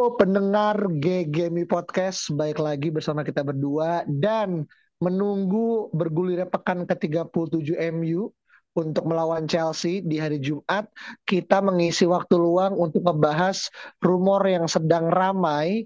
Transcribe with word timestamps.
Halo 0.00 0.16
pendengar 0.16 0.96
GGMI 0.96 1.68
Podcast, 1.68 2.32
baik 2.32 2.56
lagi 2.56 2.88
bersama 2.88 3.20
kita 3.20 3.44
berdua 3.44 4.00
dan 4.08 4.64
menunggu 4.96 5.92
bergulirnya 5.92 6.48
pekan 6.48 6.88
ke-37 6.88 7.76
MU 7.92 8.32
untuk 8.72 9.04
melawan 9.04 9.44
Chelsea 9.44 10.00
di 10.00 10.16
hari 10.16 10.40
Jumat, 10.40 10.88
kita 11.28 11.60
mengisi 11.60 12.08
waktu 12.08 12.32
luang 12.32 12.80
untuk 12.80 13.04
membahas 13.04 13.68
rumor 14.00 14.40
yang 14.48 14.64
sedang 14.64 15.12
ramai. 15.12 15.84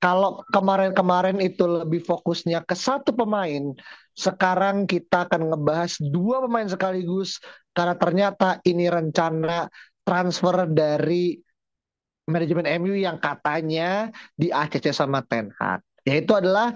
Kalau 0.00 0.40
kemarin-kemarin 0.48 1.36
itu 1.44 1.68
lebih 1.68 2.00
fokusnya 2.08 2.64
ke 2.64 2.72
satu 2.72 3.12
pemain, 3.12 3.76
sekarang 4.16 4.88
kita 4.88 5.28
akan 5.28 5.52
ngebahas 5.52 6.00
dua 6.00 6.40
pemain 6.40 6.72
sekaligus 6.72 7.36
karena 7.76 8.00
ternyata 8.00 8.64
ini 8.64 8.88
rencana 8.88 9.68
transfer 10.08 10.64
dari 10.72 11.51
manajemen 12.26 12.66
MU 12.82 12.94
yang 12.94 13.18
katanya 13.18 14.12
di 14.38 14.54
ACC 14.54 14.94
sama 14.94 15.22
Ten 15.26 15.50
Hag. 15.58 15.82
Yaitu 16.06 16.34
adalah 16.34 16.74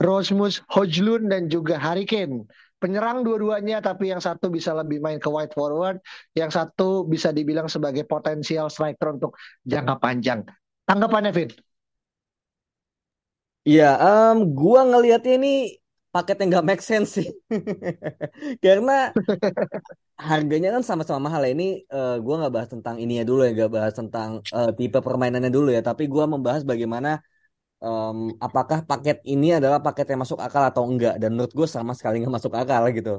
Rosmus 0.00 0.60
Hojlund 0.72 1.30
dan 1.30 1.46
juga 1.46 1.78
Harry 1.78 2.04
Kane. 2.04 2.48
Penyerang 2.82 3.22
dua-duanya 3.22 3.78
tapi 3.78 4.10
yang 4.10 4.18
satu 4.18 4.50
bisa 4.50 4.74
lebih 4.74 4.98
main 4.98 5.22
ke 5.22 5.30
wide 5.30 5.54
forward, 5.54 6.02
yang 6.34 6.50
satu 6.50 7.06
bisa 7.06 7.30
dibilang 7.30 7.70
sebagai 7.70 8.02
potensial 8.02 8.66
striker 8.66 9.14
untuk 9.14 9.38
jangka 9.62 10.02
panjang. 10.02 10.42
Tanggapannya 10.82 11.30
Vin? 11.30 11.50
Iya, 13.62 13.94
um, 14.02 14.50
gua 14.58 14.82
ngelihatnya 14.82 15.38
ini 15.38 15.78
paket 16.14 16.36
yang 16.40 16.48
gak 16.60 16.66
make 16.68 16.82
sense 16.84 17.08
sih. 17.16 17.28
Karena 18.64 18.92
harganya 20.28 20.68
kan 20.74 20.82
sama-sama 20.88 21.20
mahal 21.26 21.40
ya. 21.46 21.50
Ini 21.56 21.64
uh, 21.96 22.16
gua 22.24 22.34
nggak 22.40 22.52
bahas 22.56 22.70
tentang 22.74 22.96
ini 23.02 23.12
ya 23.20 23.24
dulu 23.28 23.40
ya, 23.46 23.50
gak 23.62 23.72
bahas 23.76 23.94
tentang 24.00 24.30
uh, 24.56 24.70
tipe 24.78 24.98
permainannya 25.06 25.50
dulu 25.56 25.68
ya. 25.76 25.80
Tapi 25.88 26.02
gua 26.12 26.24
membahas 26.32 26.62
bagaimana 26.70 27.08
um, 27.84 28.16
apakah 28.46 28.78
paket 28.90 29.16
ini 29.32 29.46
adalah 29.58 29.78
paket 29.86 30.06
yang 30.12 30.20
masuk 30.24 30.38
akal 30.46 30.62
atau 30.70 30.82
enggak. 30.90 31.14
Dan 31.20 31.28
menurut 31.34 31.52
gue 31.58 31.68
sama 31.76 31.92
sekali 31.98 32.14
nggak 32.20 32.34
masuk 32.38 32.52
akal 32.60 32.82
gitu. 32.98 33.10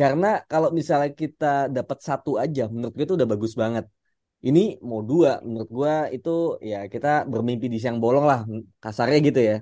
Karena 0.00 0.26
kalau 0.50 0.68
misalnya 0.78 1.10
kita 1.20 1.46
dapat 1.76 1.98
satu 2.08 2.30
aja, 2.42 2.62
menurut 2.74 2.92
gue 2.96 3.04
itu 3.06 3.14
udah 3.18 3.28
bagus 3.34 3.52
banget. 3.62 3.84
Ini 4.46 4.60
mau 4.88 5.00
dua, 5.10 5.30
menurut 5.46 5.70
gue 5.78 5.92
itu 6.16 6.30
ya 6.70 6.76
kita 6.92 7.08
bermimpi 7.32 7.66
di 7.72 7.78
siang 7.82 7.98
bolong 8.04 8.24
lah, 8.30 8.40
kasarnya 8.82 9.18
gitu 9.28 9.40
ya. 9.50 9.54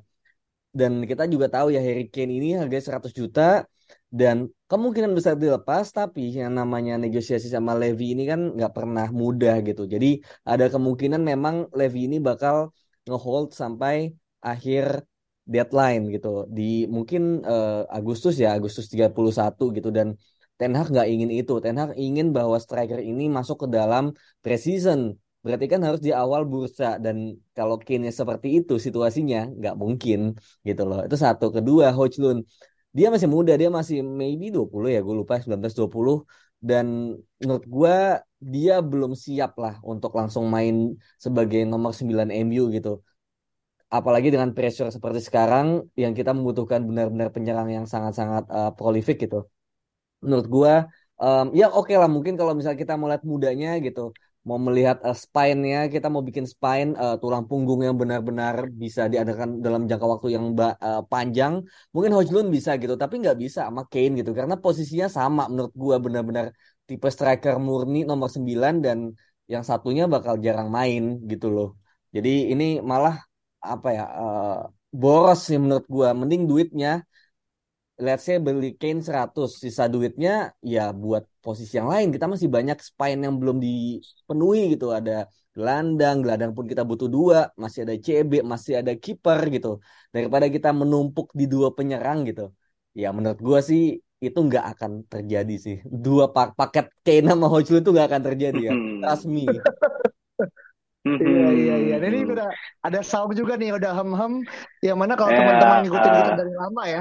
Dan 0.72 1.04
kita 1.10 1.28
juga 1.28 1.46
tahu 1.52 1.68
ya 1.74 1.80
Harry 1.84 2.08
Kane 2.08 2.32
ini 2.40 2.56
harganya 2.56 2.96
100 2.96 3.12
juta 3.12 3.68
dan 4.08 4.48
kemungkinan 4.68 5.12
besar 5.16 5.36
dilepas 5.36 5.88
tapi 5.92 6.32
yang 6.32 6.52
namanya 6.52 6.96
negosiasi 6.96 7.48
sama 7.48 7.72
Levy 7.76 8.16
ini 8.16 8.24
kan 8.28 8.40
nggak 8.56 8.72
pernah 8.72 9.06
mudah 9.12 9.60
gitu. 9.68 9.84
Jadi 9.84 10.20
ada 10.48 10.68
kemungkinan 10.72 11.20
memang 11.20 11.68
Levy 11.72 12.08
ini 12.08 12.16
bakal 12.20 12.72
ngehold 13.08 13.52
sampai 13.52 14.12
akhir 14.40 15.04
deadline 15.44 16.08
gitu. 16.14 16.48
Di 16.48 16.88
mungkin 16.88 17.44
uh, 17.44 17.84
Agustus 17.88 18.36
ya 18.40 18.56
Agustus 18.56 18.88
31 18.92 19.76
gitu. 19.76 19.88
Dan 19.92 20.16
Ten 20.60 20.72
Hag 20.78 20.88
nggak 20.92 21.08
ingin 21.08 21.30
itu. 21.32 21.58
Ten 21.64 21.76
Hag 21.80 21.96
ingin 21.98 22.30
bahwa 22.36 22.56
striker 22.60 23.00
ini 23.00 23.26
masuk 23.28 23.66
ke 23.66 23.68
dalam 23.72 24.12
preseason 24.44 25.18
berarti 25.44 25.66
kan 25.72 25.80
harus 25.86 26.00
di 26.06 26.10
awal 26.22 26.42
bursa 26.52 26.84
dan 27.04 27.16
kalau 27.56 27.76
kini 27.88 28.08
seperti 28.20 28.48
itu 28.62 28.74
situasinya 28.86 29.38
nggak 29.58 29.74
mungkin 29.82 30.18
gitu 30.68 30.82
loh. 30.88 30.98
Itu 31.06 31.16
satu. 31.24 31.44
Kedua 31.56 31.86
Hojlund 31.98 32.40
dia 32.96 33.08
masih 33.14 33.28
muda 33.34 33.52
dia 33.60 33.70
masih 33.78 34.04
maybe 34.04 34.46
20 34.52 34.88
ya 34.94 35.00
gue 35.06 35.14
lupa 35.20 35.34
19 35.40 35.72
20 35.80 36.28
dan 36.68 36.86
menurut 37.40 37.64
gue 37.74 37.96
dia 38.38 38.74
belum 38.90 39.12
siap 39.24 39.58
lah 39.58 39.74
untuk 39.82 40.12
langsung 40.18 40.44
main 40.54 40.94
sebagai 41.18 41.60
nomor 41.66 41.90
9 41.90 42.30
MU 42.30 42.70
gitu. 42.76 43.02
Apalagi 43.92 44.32
dengan 44.32 44.50
pressure 44.56 44.88
seperti 44.88 45.20
sekarang 45.20 45.66
yang 45.98 46.12
kita 46.16 46.30
membutuhkan 46.32 46.80
benar-benar 46.88 47.28
penyerang 47.34 47.68
yang 47.68 47.84
sangat-sangat 47.84 48.44
uh, 48.48 48.70
prolific 48.72 49.16
gitu. 49.24 49.44
Menurut 50.24 50.46
gua 50.48 50.74
um, 51.20 51.52
ya 51.52 51.68
oke 51.68 51.90
okay 51.90 51.96
lah 52.00 52.08
mungkin 52.08 52.34
kalau 52.40 52.52
misalnya 52.56 52.78
kita 52.78 52.94
mau 52.96 53.10
lihat 53.10 53.24
mudanya 53.26 53.68
gitu, 53.84 54.14
mau 54.48 54.58
melihat 54.66 54.98
uh, 55.06 55.14
spine-nya, 55.24 55.86
kita 55.94 56.06
mau 56.12 56.22
bikin 56.28 56.46
spine 56.52 56.90
uh, 57.02 57.14
tulang 57.22 57.44
punggung 57.48 57.80
yang 57.86 57.94
benar-benar 58.02 58.54
bisa 58.82 59.06
diadakan 59.12 59.62
dalam 59.64 59.86
jangka 59.90 60.06
waktu 60.12 60.28
yang 60.36 60.46
uh, 60.58 61.02
panjang, 61.12 61.62
mungkin 61.94 62.10
Hojlund 62.16 62.48
bisa 62.56 62.70
gitu, 62.82 62.94
tapi 63.02 63.14
nggak 63.22 63.38
bisa 63.44 63.60
sama 63.70 63.82
Kane 63.92 64.12
gitu 64.20 64.30
karena 64.38 64.54
posisinya 64.58 65.06
sama 65.06 65.42
menurut 65.52 65.74
gua 65.82 65.96
benar-benar 66.04 66.46
tipe 66.88 67.08
striker 67.14 67.54
murni 67.66 68.02
nomor 68.10 68.28
9 68.34 68.74
dan 68.84 68.98
yang 69.52 69.62
satunya 69.70 70.04
bakal 70.14 70.34
jarang 70.42 70.68
main 70.76 71.02
gitu 71.30 71.46
loh. 71.54 71.68
Jadi 72.14 72.50
ini 72.52 72.64
malah 72.90 73.14
apa 73.62 73.88
ya 73.94 74.04
uh, 74.10 74.58
boros 74.90 75.38
sih 75.46 75.58
menurut 75.62 75.86
gua 75.86 76.08
mending 76.18 76.42
duitnya 76.50 77.06
let's 78.06 78.24
say 78.26 78.36
beli 78.46 78.68
Kane 78.80 79.00
100 79.06 79.48
sisa 79.62 79.84
duitnya 79.92 80.30
ya 80.74 80.80
buat 81.02 81.22
posisi 81.44 81.72
yang 81.80 81.88
lain. 81.92 82.08
Kita 82.14 82.26
masih 82.32 82.48
banyak 82.56 82.78
spine 82.88 83.20
yang 83.26 83.34
belum 83.40 83.56
dipenuhi 83.66 84.60
gitu. 84.74 84.86
Ada 84.98 85.12
gelandang 85.56 86.16
gelandang 86.24 86.52
pun 86.56 86.64
kita 86.70 86.82
butuh 86.90 87.08
dua. 87.16 87.38
Masih 87.62 87.80
ada 87.84 87.94
CB 88.06 88.32
masih 88.52 88.72
ada 88.80 88.92
kiper 89.04 89.38
gitu. 89.54 89.68
Daripada 90.14 90.46
kita 90.56 90.68
menumpuk 90.80 91.26
di 91.40 91.44
dua 91.54 91.68
penyerang 91.78 92.18
gitu. 92.28 92.50
Ya 92.92 93.08
menurut 93.16 93.40
gua 93.46 93.58
sih 93.70 93.82
itu 94.22 94.38
nggak 94.48 94.64
akan 94.76 94.90
terjadi 95.12 95.54
sih. 95.64 95.76
Dua 96.04 96.24
pak 96.34 96.48
paket 96.58 96.86
Kane 97.06 97.26
sama 97.32 97.46
Hojlu 97.52 97.76
itu 97.82 97.90
nggak 97.94 98.06
akan 98.10 98.22
terjadi 98.28 98.60
ya. 98.68 98.72
Hmm. 98.74 99.00
trust 99.02 99.24
me. 99.34 99.44
Iya 101.02 101.46
iya 101.58 101.74
iya. 101.82 101.94
Ini 101.98 102.18
Hmm. 102.22 102.32
udah 102.34 102.48
ada 102.86 103.00
sound 103.02 103.34
juga 103.34 103.58
nih, 103.58 103.74
udah 103.74 103.90
hem-hem. 103.98 104.32
Yang 104.86 104.98
mana 105.02 105.12
kalau 105.18 105.30
Ya, 105.34 105.38
teman-teman 105.42 105.76
ngikutin 105.82 106.12
kita 106.14 106.32
dari 106.38 106.52
lama 106.54 106.82
ya, 106.86 107.00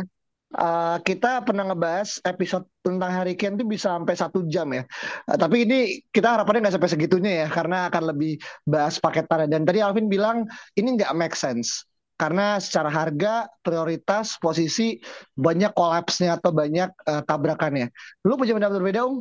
eh, 0.52 0.98
kita 1.04 1.44
pernah 1.48 1.72
ngebahas 1.72 2.20
episode 2.28 2.66
tentang 2.84 3.12
Harry 3.12 3.36
Kane 3.40 3.56
itu 3.60 3.66
bisa 3.68 3.96
sampai 3.96 4.16
satu 4.18 4.44
jam 4.48 4.68
ya. 4.76 4.84
Eh, 5.30 5.38
tapi 5.40 5.64
ini 5.68 6.04
kita 6.12 6.40
harapannya 6.40 6.68
nggak 6.68 6.76
sampai 6.80 6.92
segitunya 6.92 7.32
ya, 7.46 7.48
karena 7.48 7.88
akan 7.92 8.04
lebih 8.16 8.40
bahas 8.68 9.00
paketannya. 9.00 9.52
Dan 9.52 9.64
tadi 9.64 9.80
Alvin 9.80 10.12
bilang 10.12 10.48
ini 10.76 11.00
nggak 11.00 11.14
make 11.16 11.38
sense. 11.38 11.88
Karena 12.20 12.62
secara 12.62 12.86
harga, 12.94 13.50
prioritas, 13.66 14.38
posisi, 14.38 15.02
banyak 15.34 15.74
kolapsnya 15.74 16.38
atau 16.38 16.54
banyak 16.54 16.90
eh, 17.08 17.22
tabrakannya. 17.26 17.90
Lu 18.28 18.38
punya 18.38 18.54
pendapat 18.54 18.78
berbeda, 18.78 19.10
Om? 19.10 19.16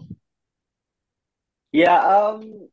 ya 1.71 2.03
um, 2.03 2.67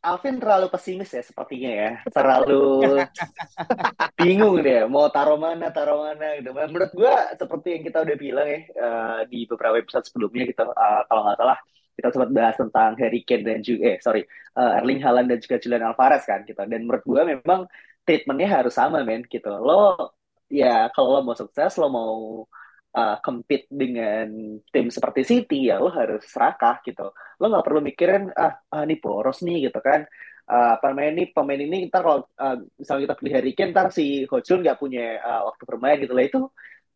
Alvin 0.00 0.40
terlalu 0.40 0.72
pesimis 0.72 1.12
ya 1.12 1.20
sepertinya 1.20 1.70
ya, 1.76 1.90
terlalu 2.08 3.04
bingung 4.18 4.64
deh 4.64 4.88
mau 4.88 5.12
taruh 5.12 5.36
mana 5.36 5.68
taruh 5.68 6.08
mana 6.08 6.40
gitu. 6.40 6.56
Menurut 6.56 6.90
gua 6.96 7.36
seperti 7.36 7.76
yang 7.76 7.82
kita 7.84 7.98
udah 8.08 8.16
bilang 8.16 8.48
ya 8.48 8.60
eh, 8.64 9.20
di 9.28 9.44
beberapa 9.44 9.76
episode 9.76 10.08
sebelumnya 10.08 10.48
gitu, 10.48 10.64
eh, 10.64 11.02
kalau 11.04 11.20
nggak 11.28 11.36
salah 11.36 11.58
kita 12.00 12.08
sempat 12.16 12.30
bahas 12.32 12.56
tentang 12.56 12.90
Harry 12.96 13.20
Kane 13.28 13.44
dan 13.44 13.60
juga 13.60 13.92
eh 13.92 13.96
sorry 14.00 14.24
eh, 14.56 14.72
Erling 14.80 15.04
Haaland 15.04 15.28
dan 15.28 15.38
juga 15.44 15.56
Julian 15.60 15.84
Alvarez 15.84 16.24
kan 16.24 16.48
gitu. 16.48 16.60
Dan 16.64 16.80
menurut 16.88 17.04
gua 17.04 17.22
memang 17.28 17.68
treatmentnya 18.08 18.48
harus 18.48 18.72
sama 18.72 19.04
men 19.04 19.28
gitu. 19.28 19.52
Lo 19.52 20.16
ya 20.48 20.88
kalau 20.96 21.20
lo 21.20 21.20
mau 21.28 21.36
sukses 21.36 21.76
lo 21.76 21.92
mau 21.92 22.48
uh, 22.94 23.16
compete 23.22 23.66
dengan 23.70 24.58
tim 24.70 24.86
seperti 24.90 25.22
City 25.22 25.70
ya 25.70 25.78
lo 25.78 25.90
harus 25.90 26.26
serakah 26.26 26.82
gitu. 26.82 27.14
Lo 27.38 27.44
nggak 27.46 27.64
perlu 27.66 27.80
mikirin 27.84 28.30
ah, 28.34 28.58
ah 28.70 28.82
ini 28.86 28.98
boros 28.98 29.42
nih 29.46 29.70
gitu 29.70 29.78
kan. 29.82 30.06
Uh, 30.50 30.74
pemain 30.82 31.14
ini 31.14 31.30
pemain 31.30 31.60
ini 31.62 31.86
ntar 31.86 32.02
kalau 32.02 32.26
uh, 32.26 32.58
misalnya 32.74 33.02
kita 33.06 33.14
beli 33.22 33.30
Harry 33.30 33.52
Kane 33.54 33.70
ntar 33.70 33.94
si 33.94 34.26
Hojun 34.26 34.66
nggak 34.66 34.78
punya 34.82 35.22
uh, 35.22 35.42
waktu 35.52 35.62
bermain 35.66 35.96
gitu. 36.02 36.12
Lah 36.16 36.26
itu 36.26 36.40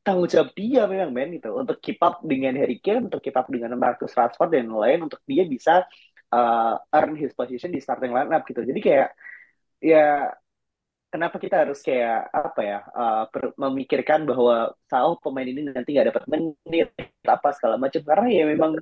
tanggung 0.04 0.28
jawab 0.28 0.50
dia 0.58 0.82
memang 0.90 1.10
men 1.14 1.38
gitu. 1.38 1.54
Untuk 1.54 1.78
keep 1.78 2.02
up 2.02 2.18
dengan 2.26 2.58
Harry 2.58 2.82
Kane 2.82 3.06
untuk 3.08 3.22
keep 3.22 3.36
up 3.38 3.46
dengan 3.46 3.78
Marcus 3.78 4.12
Rashford 4.12 4.50
dan 4.50 4.66
lain 4.74 5.06
untuk 5.06 5.22
dia 5.22 5.46
bisa 5.46 5.86
uh, 6.34 6.74
earn 6.90 7.14
his 7.14 7.30
position 7.32 7.70
di 7.70 7.78
starting 7.78 8.10
lineup 8.10 8.42
gitu. 8.44 8.66
Jadi 8.66 8.80
kayak 8.82 9.08
ya 9.78 10.34
kenapa 11.14 11.38
kita 11.38 11.62
harus 11.62 11.78
kayak 11.78 12.26
apa 12.34 12.60
ya 12.66 12.78
uh, 12.90 13.30
memikirkan 13.54 14.26
bahwa 14.26 14.74
oh 14.74 15.16
pemain 15.22 15.46
ini 15.46 15.70
nanti 15.70 15.94
nggak 15.94 16.10
dapat 16.10 16.24
menit 16.26 16.90
apa 17.22 17.54
segala 17.54 17.78
macam 17.78 18.02
karena 18.02 18.26
ya 18.34 18.44
memang 18.50 18.74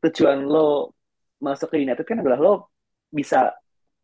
tujuan 0.00 0.48
lo 0.48 0.96
masuk 1.44 1.76
ke 1.76 1.84
United 1.84 2.08
kan 2.08 2.24
adalah 2.24 2.40
lo 2.40 2.54
bisa 3.12 3.52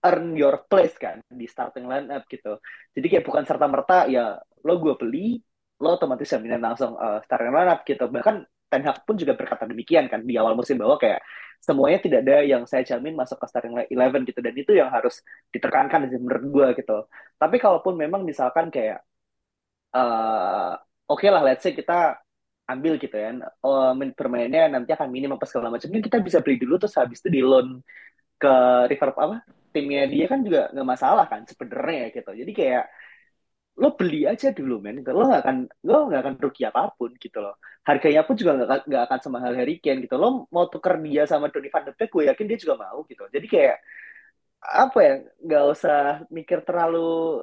earn 0.05 0.37
your 0.37 0.69
place 0.69 0.93
kan 1.01 1.25
di 1.29 1.49
starting 1.49 1.89
lineup 1.89 2.29
gitu. 2.29 2.61
Jadi 2.93 3.07
kayak 3.09 3.25
bukan 3.25 3.45
serta 3.49 3.65
merta 3.65 4.05
ya 4.13 4.37
lo 4.37 4.75
gue 4.77 4.95
beli, 5.01 5.41
lo 5.81 5.97
otomatis 5.97 6.29
jaminan 6.29 6.61
langsung 6.61 6.97
uh, 7.01 7.25
starting 7.25 7.53
lineup 7.53 7.81
gitu. 7.89 8.05
Bahkan 8.13 8.37
Ten 8.71 8.83
Hag 8.87 9.03
pun 9.03 9.19
juga 9.19 9.35
berkata 9.35 9.67
demikian 9.67 10.07
kan 10.07 10.23
di 10.23 10.35
awal 10.39 10.55
musim 10.55 10.79
bahwa 10.79 10.97
kayak 10.97 11.21
semuanya 11.61 11.99
tidak 12.01 12.19
ada 12.25 12.37
yang 12.47 12.63
saya 12.65 12.83
jamin 12.87 13.13
masuk 13.19 13.37
ke 13.43 13.47
starting 13.51 13.75
eleven 13.93 14.23
gitu 14.25 14.41
dan 14.41 14.55
itu 14.57 14.73
yang 14.73 14.89
harus 14.89 15.21
ditekankan 15.53 16.09
menurut 16.09 16.45
gue 16.55 16.67
gitu. 16.81 16.99
Tapi 17.37 17.57
kalaupun 17.61 17.95
memang 17.99 18.23
misalkan 18.25 18.73
kayak 18.73 19.03
uh, 19.95 20.79
oke 21.11 21.21
okay 21.21 21.29
lah 21.29 21.43
let's 21.43 21.63
say 21.67 21.75
kita 21.75 22.17
ambil 22.71 22.95
gitu 23.03 23.17
ya 23.19 23.35
uh, 23.67 23.93
bermainnya 24.15 24.71
nanti 24.71 24.95
akan 24.95 25.11
minim 25.11 25.35
apa 25.35 25.45
segala 25.47 25.75
macam 25.75 25.91
kita 25.91 26.23
bisa 26.23 26.39
beli 26.39 26.57
dulu 26.63 26.79
terus 26.79 26.95
habis 26.95 27.19
itu 27.19 27.29
di 27.35 27.43
loan 27.43 27.83
ke 28.39 28.53
River 28.87 29.11
apa 29.11 29.37
timnya 29.75 30.07
dia 30.07 30.27
kan 30.31 30.41
juga 30.47 30.71
nggak 30.71 30.87
masalah 30.87 31.27
kan 31.27 31.43
sebenarnya 31.47 32.15
gitu 32.15 32.31
jadi 32.31 32.53
kayak 32.55 32.85
lo 33.81 33.97
beli 33.97 34.29
aja 34.29 34.53
dulu 34.53 34.77
men 34.85 35.01
gitu. 35.01 35.17
lo 35.17 35.25
nggak 35.25 35.43
akan 35.45 35.57
lo 35.89 35.99
nggak 36.13 36.21
akan 36.21 36.35
rugi 36.37 36.63
apa 36.69 36.93
pun 36.95 37.11
gitu 37.17 37.39
loh 37.41 37.57
harganya 37.89 38.23
pun 38.29 38.37
juga 38.37 38.53
nggak 38.61 38.85
nggak 38.87 39.03
akan 39.09 39.19
semahal 39.25 39.53
Harry 39.57 39.81
Kane 39.81 40.05
gitu 40.05 40.21
lo 40.21 40.45
mau 40.53 40.69
tuker 40.69 41.01
dia 41.01 41.25
sama 41.25 41.49
Donny 41.49 41.73
van 41.73 41.89
de 41.89 41.93
Beek 41.97 42.13
gue 42.13 42.29
yakin 42.29 42.47
dia 42.47 42.59
juga 42.61 42.75
mau 42.77 43.03
gitu 43.09 43.25
jadi 43.33 43.47
kayak 43.49 43.77
apa 44.61 44.99
ya 45.01 45.15
nggak 45.41 45.65
usah 45.73 46.01
mikir 46.29 46.61
terlalu 46.69 47.41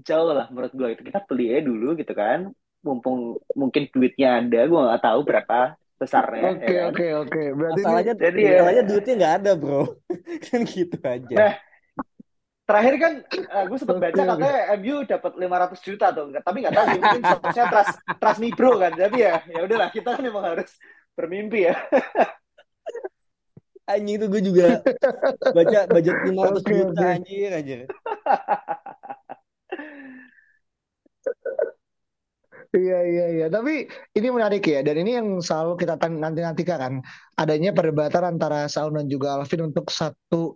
jauh 0.00 0.32
lah 0.32 0.48
menurut 0.48 0.72
gue 0.72 0.88
itu 0.96 1.02
kita 1.04 1.20
beli 1.28 1.52
aja 1.52 1.62
dulu 1.68 1.92
gitu 2.00 2.12
kan 2.16 2.48
mumpung 2.80 3.36
mungkin 3.52 3.92
duitnya 3.92 4.40
ada 4.40 4.64
gue 4.64 4.80
nggak 4.80 5.02
tahu 5.04 5.20
berapa 5.26 5.76
besarnya. 5.98 6.54
Oke 6.54 6.70
ya 6.70 6.78
kan? 6.78 6.90
oke 6.94 7.06
oke. 7.26 7.42
Berarti 7.58 7.80
masalahnya, 7.82 8.14
jadi 8.14 8.38
ya, 8.38 8.50
masalahnya 8.54 8.82
duitnya 8.86 9.14
nggak 9.18 9.34
ada 9.42 9.52
bro, 9.58 9.82
kan 10.46 10.60
gitu 10.62 10.98
aja. 11.02 11.34
Nah, 11.34 11.52
terakhir 12.68 12.94
kan 13.00 13.12
uh, 13.24 13.56
eh, 13.56 13.64
gue 13.64 13.78
sempat 13.80 13.96
baca 13.96 14.12
okay, 14.12 14.28
katanya 14.28 14.60
MU 14.76 14.96
dapat 15.08 15.32
500 15.40 15.88
juta 15.88 16.06
tuh, 16.12 16.26
tapi 16.44 16.56
nggak 16.60 16.74
tahu 16.76 16.86
mungkin 17.00 17.22
statusnya 17.24 17.64
trust 17.72 17.94
trust 18.20 18.40
me 18.44 18.48
bro 18.52 18.76
kan. 18.76 18.92
Jadi 18.92 19.16
ya 19.24 19.40
ya 19.48 19.60
udahlah 19.64 19.88
kita 19.88 20.12
kan 20.12 20.20
memang 20.20 20.44
harus 20.44 20.68
bermimpi 21.16 21.72
ya. 21.72 21.74
Anjing 23.88 24.20
itu 24.20 24.26
gue 24.28 24.42
juga 24.44 24.84
baca 25.56 25.78
budget 25.88 26.16
500 26.28 26.60
okay, 26.60 26.74
juta 26.76 26.92
okay. 26.92 27.16
anjir 27.16 27.50
aja. 27.56 27.76
Iya 32.68 32.98
iya 33.00 33.26
iya. 33.32 33.46
Tapi 33.48 33.88
ini 34.12 34.28
menarik 34.28 34.60
ya. 34.60 34.84
Dan 34.84 35.00
ini 35.00 35.16
yang 35.16 35.40
selalu 35.40 35.80
kita 35.80 35.96
nanti 36.12 36.44
nantikan 36.44 36.76
kan. 36.76 36.94
Adanya 37.40 37.72
perdebatan 37.72 38.36
antara 38.36 38.68
Saul 38.68 38.92
dan 38.92 39.08
juga 39.08 39.40
Alvin 39.40 39.72
untuk 39.72 39.88
satu 39.88 40.52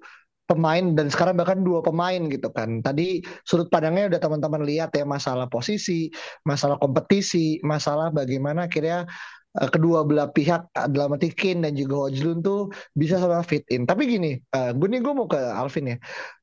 pemain 0.53 0.93
dan 0.93 1.09
sekarang 1.09 1.41
bahkan 1.41 1.65
dua 1.65 1.81
pemain 1.81 2.21
gitu 2.29 2.53
kan. 2.53 2.85
Tadi 2.85 3.25
sudut 3.49 3.73
pandangnya 3.73 4.13
udah 4.13 4.21
teman-teman 4.21 4.63
lihat 4.69 4.93
ya 4.93 5.09
masalah 5.09 5.49
posisi, 5.49 6.13
masalah 6.45 6.77
kompetisi, 6.77 7.57
masalah 7.65 8.13
bagaimana 8.13 8.69
akhirnya 8.69 9.09
uh, 9.57 9.69
kedua 9.73 10.05
belah 10.05 10.29
pihak 10.29 10.69
adalah 10.77 11.17
Matikin 11.17 11.65
dan 11.65 11.73
juga 11.73 12.09
Hojlun 12.09 12.45
tuh 12.45 12.69
bisa 12.93 13.17
sama 13.17 13.41
fit 13.45 13.65
in. 13.73 13.89
Tapi 13.89 14.09
gini, 14.09 14.37
uh, 14.53 14.77
gue 14.77 14.89
nih 14.89 15.01
gue 15.01 15.13
mau 15.17 15.29
ke 15.29 15.41
Alvin 15.41 15.97
ya. 15.97 15.99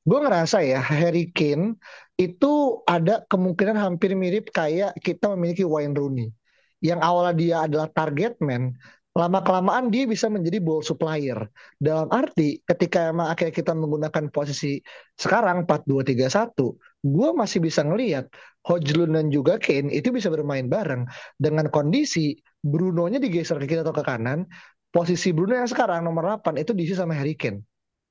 Gue 0.06 0.20
ngerasa 0.22 0.66
ya 0.66 0.82
Harry 0.82 1.30
Kane 1.30 1.78
itu 2.20 2.84
ada 2.84 3.24
kemungkinan 3.32 3.78
hampir 3.80 4.12
mirip 4.18 4.52
kayak 4.52 4.98
kita 5.00 5.32
memiliki 5.38 5.64
Wayne 5.64 5.96
Rooney. 5.96 6.28
Yang 6.80 7.00
awalnya 7.04 7.36
dia 7.36 7.58
adalah 7.68 7.88
target 7.92 8.40
man, 8.40 8.72
lama 9.18 9.40
kelamaan 9.42 9.90
dia 9.90 10.06
bisa 10.06 10.30
menjadi 10.30 10.62
ball 10.62 10.86
supplier. 10.86 11.50
Dalam 11.82 12.08
arti 12.14 12.62
ketika 12.64 13.10
emang 13.10 13.34
akhirnya 13.34 13.54
kita 13.54 13.74
menggunakan 13.74 14.30
posisi 14.30 14.80
sekarang 15.18 15.66
4-2-3-1, 15.66 16.56
gue 17.04 17.30
masih 17.34 17.60
bisa 17.60 17.82
ngelihat 17.84 18.30
Hojlund 18.70 19.18
dan 19.18 19.28
juga 19.34 19.58
Kane 19.58 19.90
itu 19.90 20.14
bisa 20.14 20.30
bermain 20.30 20.70
bareng 20.70 21.10
dengan 21.42 21.68
kondisi 21.74 22.38
Bruno-nya 22.60 23.18
digeser 23.18 23.58
ke 23.58 23.66
kiri 23.66 23.82
atau 23.82 23.96
ke 23.96 24.04
kanan, 24.04 24.46
posisi 24.92 25.32
Bruno 25.32 25.56
yang 25.56 25.70
sekarang 25.70 26.06
nomor 26.06 26.40
8 26.40 26.60
itu 26.60 26.76
diisi 26.76 26.94
sama 26.94 27.16
Harry 27.16 27.34
Kane. 27.34 27.64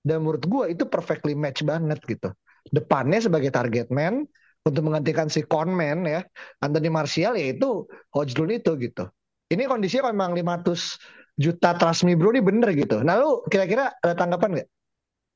Dan 0.02 0.24
menurut 0.24 0.44
gue 0.44 0.64
itu 0.72 0.84
perfectly 0.88 1.36
match 1.36 1.62
banget 1.62 2.00
gitu 2.08 2.32
depannya 2.72 3.18
sebagai 3.20 3.50
target 3.52 3.88
man 3.88 4.24
untuk 4.64 4.82
menggantikan 4.84 5.32
si 5.32 5.44
conman 5.46 6.04
ya 6.04 6.20
Anthony 6.60 6.92
Martial 6.92 7.38
yaitu 7.38 7.88
Hojlund 8.12 8.52
itu 8.60 8.72
gitu. 8.76 9.08
Ini 9.48 9.64
kondisinya 9.64 10.12
memang 10.12 10.36
500 10.36 11.00
juta 11.38 11.70
transmi 11.78 12.12
bro 12.18 12.34
ini 12.34 12.42
bener 12.44 12.74
gitu. 12.76 13.00
Nah 13.00 13.16
lu 13.16 13.46
kira-kira 13.48 13.94
ada 14.04 14.14
tanggapan 14.18 14.60
nggak? 14.60 14.68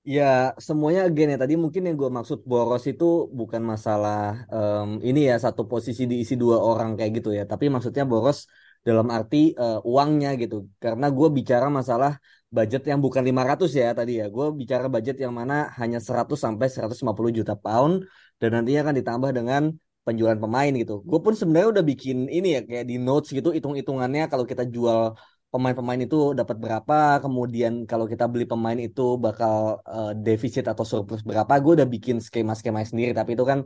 Ya 0.02 0.50
semuanya 0.58 1.06
again 1.06 1.30
ya 1.30 1.38
tadi 1.38 1.54
mungkin 1.54 1.86
yang 1.86 1.94
gue 1.94 2.10
maksud 2.10 2.42
boros 2.42 2.82
itu 2.90 3.30
bukan 3.30 3.62
masalah 3.62 4.50
um, 4.50 4.98
ini 4.98 5.30
ya 5.30 5.38
satu 5.38 5.62
posisi 5.70 6.10
diisi 6.10 6.34
dua 6.34 6.58
orang 6.58 6.98
kayak 6.98 7.22
gitu 7.22 7.30
ya 7.30 7.46
tapi 7.46 7.70
maksudnya 7.70 8.02
boros 8.02 8.50
dalam 8.82 9.06
arti 9.14 9.54
uh, 9.54 9.78
uangnya 9.86 10.34
gitu 10.42 10.66
karena 10.82 11.06
gue 11.06 11.28
bicara 11.30 11.70
masalah 11.70 12.18
budget 12.52 12.82
yang 12.90 13.00
bukan 13.00 13.22
500 13.24 13.70
ya 13.72 13.88
tadi 13.96 14.20
ya. 14.20 14.26
Gue 14.28 14.52
bicara 14.52 14.86
budget 14.92 15.16
yang 15.24 15.32
mana 15.32 15.72
hanya 15.80 15.98
100 16.02 16.36
sampai 16.36 16.66
150 16.68 17.32
juta 17.32 17.54
pound 17.56 18.04
dan 18.36 18.58
nantinya 18.58 18.90
akan 18.90 18.96
ditambah 19.00 19.30
dengan 19.38 19.62
penjualan 20.06 20.38
pemain 20.44 20.72
gitu. 20.82 20.92
Gue 21.10 21.18
pun 21.24 21.34
sebenarnya 21.38 21.68
udah 21.78 21.84
bikin 21.90 22.16
ini 22.36 22.48
ya 22.56 22.60
kayak 22.68 22.84
di 22.90 22.94
notes 23.06 23.28
gitu 23.36 23.48
hitung-hitungannya 23.56 24.22
kalau 24.32 24.44
kita 24.50 24.62
jual 24.74 25.14
pemain-pemain 25.52 26.00
itu 26.00 26.16
dapat 26.32 26.56
berapa, 26.64 27.20
kemudian 27.20 27.84
kalau 27.90 28.08
kita 28.08 28.24
beli 28.32 28.48
pemain 28.48 28.78
itu 28.80 29.20
bakal 29.20 29.84
uh, 29.84 30.10
defisit 30.16 30.64
atau 30.72 30.84
surplus 30.90 31.20
berapa. 31.20 31.52
Gue 31.60 31.72
udah 31.78 31.88
bikin 31.94 32.16
skema-skema 32.24 32.80
sendiri 32.88 33.12
tapi 33.12 33.36
itu 33.36 33.44
kan 33.44 33.58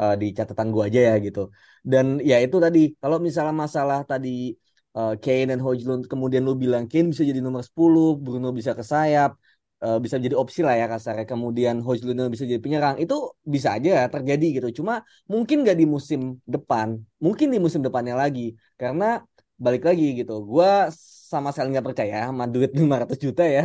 uh, 0.00 0.14
di 0.20 0.26
catatan 0.32 0.72
gue 0.74 0.82
aja 0.88 1.00
ya 1.12 1.14
gitu. 1.20 1.40
Dan 1.84 2.18
ya 2.24 2.40
itu 2.40 2.56
tadi 2.64 2.96
kalau 2.96 3.20
misalnya 3.20 3.54
masalah 3.64 4.00
tadi 4.08 4.56
uh, 4.96 5.14
Kane 5.20 5.52
dan 5.52 5.60
Hojlund 5.60 6.08
kemudian 6.10 6.42
lu 6.48 6.56
bilang 6.56 6.88
Kane 6.90 7.12
bisa 7.12 7.22
jadi 7.28 7.40
nomor 7.44 7.62
10 7.62 8.16
Bruno 8.24 8.48
bisa 8.58 8.72
ke 8.72 8.80
sayap 8.80 9.36
uh, 9.84 9.98
bisa 10.04 10.16
jadi 10.24 10.34
opsi 10.42 10.60
lah 10.66 10.74
ya 10.80 10.86
kasarnya. 10.88 11.26
Kemudian 11.28 11.84
Hojlund 11.84 12.32
bisa 12.32 12.44
jadi 12.48 12.60
penyerang. 12.64 12.96
Itu 12.96 13.36
bisa 13.44 13.76
aja 13.76 14.08
terjadi 14.08 14.46
gitu. 14.60 14.68
Cuma 14.82 15.04
mungkin 15.28 15.56
gak 15.68 15.76
di 15.76 15.86
musim 15.94 16.40
depan. 16.48 16.98
Mungkin 17.20 17.46
di 17.54 17.58
musim 17.60 17.80
depannya 17.84 18.16
lagi. 18.16 18.56
Karena 18.80 19.20
balik 19.60 19.82
lagi 19.88 20.16
gitu. 20.18 20.32
Gue 20.50 20.70
sama 21.30 21.48
sekali 21.52 21.74
nggak 21.74 21.86
percaya 21.88 22.16
sama 22.30 22.44
duit 22.48 22.70
500 22.80 23.18
juta 23.20 23.44
ya. 23.44 23.64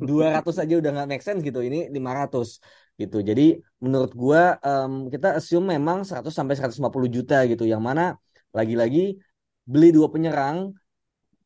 200 0.00 0.62
aja 0.62 0.74
udah 0.80 0.90
nggak 0.94 1.08
make 1.08 1.24
sense 1.24 1.40
gitu. 1.40 1.60
Ini 1.64 1.88
500 1.88 2.60
gitu. 3.00 3.18
Jadi 3.24 3.42
menurut 3.80 4.12
gue 4.12 4.42
um, 4.60 4.92
kita 5.12 5.40
assume 5.40 5.76
memang 5.76 6.04
100 6.04 6.28
sampai 6.28 6.54
150 6.60 7.08
juta 7.08 7.36
gitu. 7.48 7.64
Yang 7.64 7.82
mana 7.88 8.04
lagi-lagi 8.52 9.16
beli 9.64 9.88
dua 9.94 10.10
penyerang 10.10 10.74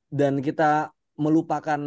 dan 0.09 0.41
kita 0.41 0.95
melupakan 1.19 1.81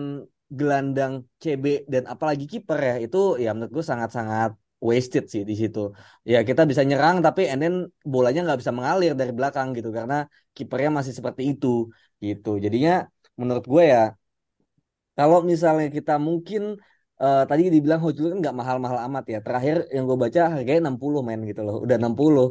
gelandang 0.47 1.27
CB 1.43 1.65
dan 1.91 2.03
apalagi 2.07 2.47
kiper 2.47 2.79
ya 2.79 2.95
itu 3.03 3.17
ya 3.43 3.51
menurut 3.51 3.71
gue 3.77 3.85
sangat-sangat 3.91 4.51
wasted 4.79 5.25
sih 5.33 5.43
di 5.49 5.55
situ. 5.57 5.79
Ya 6.31 6.37
kita 6.47 6.61
bisa 6.69 6.81
nyerang 6.87 7.19
tapi 7.25 7.41
and 7.51 7.59
then 7.63 7.75
bolanya 8.05 8.39
nggak 8.45 8.59
bisa 8.61 8.73
mengalir 8.77 9.11
dari 9.17 9.31
belakang 9.35 9.67
gitu 9.77 9.89
karena 9.97 10.15
kipernya 10.55 10.89
masih 10.97 11.13
seperti 11.17 11.41
itu 11.51 11.67
gitu. 12.23 12.49
Jadinya 12.63 12.91
menurut 13.39 13.65
gue 13.67 13.83
ya 13.93 14.01
kalau 15.17 15.39
misalnya 15.51 15.87
kita 15.97 16.11
mungkin 16.27 16.61
uh, 17.21 17.41
tadi 17.49 17.61
dibilang 17.73 17.99
Hojlund 18.03 18.31
kan 18.33 18.39
nggak 18.43 18.55
mahal-mahal 18.59 18.99
amat 19.09 19.23
ya. 19.33 19.37
Terakhir 19.45 19.75
yang 19.95 20.03
gue 20.09 20.17
baca 20.23 20.41
harganya 20.53 20.81
60 20.87 21.19
men 21.27 21.39
gitu 21.49 21.61
loh. 21.67 21.75
Udah 21.85 21.95
60 22.01 22.43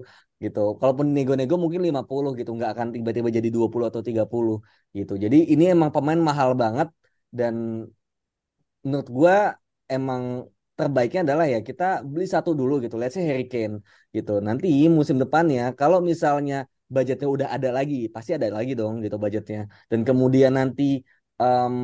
gitu. 0.43 0.61
Kalaupun 0.81 1.07
nego-nego 1.17 1.55
mungkin 1.63 1.81
50 1.87 2.31
gitu, 2.39 2.51
nggak 2.59 2.71
akan 2.75 2.87
tiba-tiba 2.95 3.29
jadi 3.39 3.49
20 3.57 3.85
atau 3.91 4.03
30 4.09 4.55
gitu. 4.99 5.13
Jadi 5.25 5.37
ini 5.53 5.65
emang 5.75 5.91
pemain 5.95 6.21
mahal 6.29 6.51
banget 6.63 6.89
dan 7.33 7.55
menurut 8.85 9.09
gua 9.11 9.37
emang 9.91 10.47
terbaiknya 10.77 11.21
adalah 11.27 11.47
ya 11.49 11.59
kita 11.65 11.85
beli 12.05 12.27
satu 12.29 12.51
dulu 12.53 12.73
gitu. 12.85 12.95
Let's 13.01 13.17
say 13.17 13.25
Harry 13.25 13.49
Kane 13.49 13.81
gitu. 14.13 14.31
Nanti 14.45 14.67
musim 14.93 15.17
depannya 15.23 15.73
kalau 15.81 15.99
misalnya 16.05 16.69
budgetnya 16.95 17.29
udah 17.35 17.49
ada 17.57 17.69
lagi, 17.73 17.97
pasti 18.15 18.31
ada 18.37 18.47
lagi 18.53 18.73
dong 18.81 18.95
gitu 19.05 19.17
budgetnya. 19.17 19.67
Dan 19.91 20.01
kemudian 20.09 20.53
nanti 20.59 20.83
um, 21.41 21.75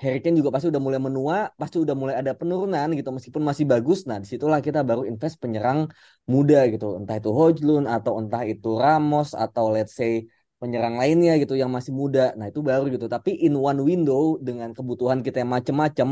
Harry 0.00 0.18
Kane 0.24 0.36
juga 0.40 0.50
pasti 0.54 0.66
udah 0.72 0.82
mulai 0.86 1.00
menua, 1.06 1.36
pasti 1.60 1.76
udah 1.84 1.94
mulai 2.00 2.14
ada 2.20 2.32
penurunan 2.32 2.88
gitu 2.98 3.10
meskipun 3.12 3.42
masih 3.44 3.64
bagus. 3.68 3.98
Nah, 4.08 4.16
di 4.22 4.26
situlah 4.32 4.60
kita 4.64 4.80
baru 4.88 5.02
invest 5.10 5.36
penyerang 5.42 5.88
muda 6.32 6.64
gitu, 6.72 6.96
entah 6.98 7.16
itu 7.20 7.30
Hojlund 7.38 7.86
atau 7.86 8.12
entah 8.20 8.42
itu 8.48 8.68
Ramos 8.80 9.36
atau 9.36 9.64
let's 9.74 9.94
say 9.98 10.24
penyerang 10.60 10.94
lainnya 11.00 11.32
gitu 11.42 11.54
yang 11.62 11.70
masih 11.76 11.92
muda. 12.00 12.20
Nah, 12.38 12.46
itu 12.50 12.60
baru 12.70 12.82
gitu. 12.94 13.06
Tapi 13.14 13.30
in 13.46 13.54
one 13.70 13.80
window 13.88 14.20
dengan 14.46 14.70
kebutuhan 14.76 15.18
kita 15.26 15.36
yang 15.42 15.52
macem-macem 15.56 16.08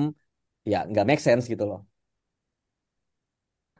ya 0.72 0.78
nggak 0.90 1.04
make 1.08 1.22
sense 1.26 1.44
gitu 1.52 1.64
loh. 1.70 1.80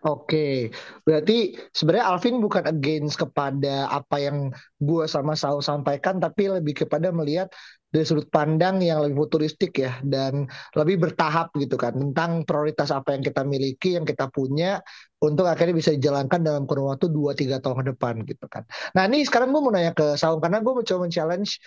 Oke, 0.07 0.71
berarti 1.03 1.59
sebenarnya 1.75 2.07
Alvin 2.07 2.39
bukan 2.39 2.71
against 2.71 3.19
kepada 3.19 3.91
apa 3.91 4.23
yang 4.23 4.55
gue 4.79 5.05
sama 5.11 5.35
Saul 5.35 5.59
sampaikan, 5.59 6.23
tapi 6.23 6.47
lebih 6.47 6.87
kepada 6.87 7.11
melihat 7.11 7.51
dari 7.91 8.07
sudut 8.07 8.31
pandang 8.31 8.79
yang 8.79 9.03
lebih 9.03 9.27
futuristik 9.27 9.75
ya 9.81 9.99
dan 10.07 10.47
lebih 10.79 11.03
bertahap 11.03 11.51
gitu 11.57 11.75
kan 11.75 11.97
tentang 11.99 12.47
prioritas 12.47 12.95
apa 12.95 13.17
yang 13.17 13.27
kita 13.27 13.43
miliki 13.43 13.97
yang 13.99 14.07
kita 14.07 14.31
punya 14.31 14.79
untuk 15.19 15.51
akhirnya 15.51 15.75
bisa 15.75 15.91
dijalankan 15.97 16.47
dalam 16.47 16.63
kurun 16.69 16.95
waktu 16.95 17.11
2-3 17.11 17.59
tahun 17.59 17.83
ke 17.83 17.85
depan 17.97 18.15
gitu 18.23 18.47
kan. 18.47 18.63
Nah 18.95 19.09
ini 19.09 19.27
sekarang 19.27 19.51
gue 19.51 19.63
mau 19.65 19.73
nanya 19.75 19.97
ke 19.97 20.15
Saung 20.15 20.39
karena 20.39 20.63
gue 20.63 20.73
mencoba 20.79 21.09
men-challenge 21.09 21.59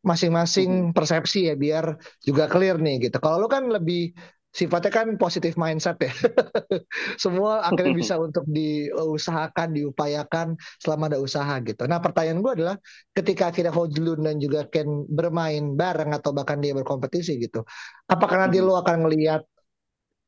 masing-masing 0.00 0.96
persepsi 0.96 1.50
ya 1.50 1.58
biar 1.58 1.96
juga 2.22 2.46
clear 2.46 2.78
nih 2.78 3.10
gitu. 3.10 3.16
Kalau 3.18 3.42
lu 3.42 3.48
kan 3.50 3.66
lebih 3.66 4.14
sifatnya 4.50 4.90
kan 4.90 5.06
positif 5.14 5.54
mindset 5.54 5.96
ya. 6.02 6.12
Semua 7.22 7.62
akhirnya 7.62 7.94
bisa 7.94 8.14
untuk 8.18 8.42
diusahakan, 8.50 9.70
diupayakan 9.70 10.58
selama 10.82 11.06
ada 11.10 11.18
usaha 11.22 11.54
gitu. 11.62 11.86
Nah 11.86 12.02
pertanyaan 12.02 12.42
gue 12.42 12.52
adalah 12.58 12.76
ketika 13.14 13.54
akhirnya 13.54 13.70
Hojlun 13.70 14.26
dan 14.26 14.36
juga 14.42 14.66
Ken 14.66 15.06
bermain 15.06 15.78
bareng 15.78 16.10
atau 16.10 16.34
bahkan 16.34 16.58
dia 16.58 16.74
berkompetisi 16.74 17.38
gitu, 17.38 17.62
apakah 18.10 18.46
nanti 18.46 18.58
lo 18.58 18.74
akan 18.78 19.06
ngelihat 19.06 19.46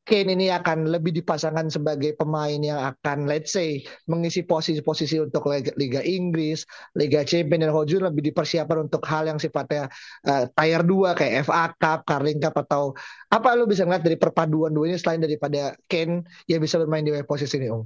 Kane 0.03 0.35
ini 0.35 0.51
akan 0.51 0.91
lebih 0.91 1.15
dipasangkan 1.15 1.71
sebagai 1.71 2.11
pemain 2.19 2.59
yang 2.59 2.75
akan 2.75 3.23
let's 3.23 3.55
say 3.55 3.79
mengisi 4.11 4.43
posisi-posisi 4.43 5.15
untuk 5.23 5.47
Liga, 5.79 6.03
Inggris, 6.03 6.67
Liga 6.99 7.23
Champions 7.23 7.63
dan 7.63 7.71
Hojun 7.71 8.03
lebih 8.03 8.19
dipersiapkan 8.27 8.83
untuk 8.83 8.99
hal 9.07 9.31
yang 9.31 9.39
sifatnya 9.39 9.87
uh, 10.27 10.43
tier 10.59 10.83
2 10.83 11.15
kayak 11.15 11.47
FA 11.47 11.71
Cup, 11.79 12.03
Carling 12.03 12.43
Cup 12.43 12.51
atau 12.67 12.91
apa 13.31 13.55
lo 13.55 13.63
bisa 13.63 13.87
ngeliat 13.87 14.03
dari 14.03 14.19
perpaduan 14.19 14.75
dua 14.75 14.91
ini 14.91 14.99
selain 14.99 15.23
daripada 15.23 15.71
Kane 15.87 16.27
yang 16.51 16.59
bisa 16.59 16.75
bermain 16.83 17.07
di 17.07 17.15
posisi 17.23 17.55
ini 17.63 17.71
Om? 17.71 17.83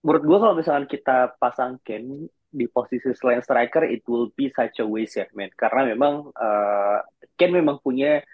Menurut 0.00 0.22
gue 0.24 0.38
kalau 0.40 0.54
misalkan 0.56 0.86
kita 0.88 1.36
pasang 1.36 1.76
Kane 1.84 2.32
di 2.56 2.64
posisi 2.72 3.12
selain 3.12 3.44
striker 3.44 3.84
it 3.84 4.00
will 4.08 4.32
be 4.32 4.48
such 4.48 4.80
a 4.80 4.86
waste 4.86 5.20
ya 5.20 5.28
man 5.36 5.52
karena 5.60 5.92
memang 5.92 6.32
uh, 6.32 7.04
Ken 7.36 7.52
memang 7.52 7.84
punya 7.84 8.24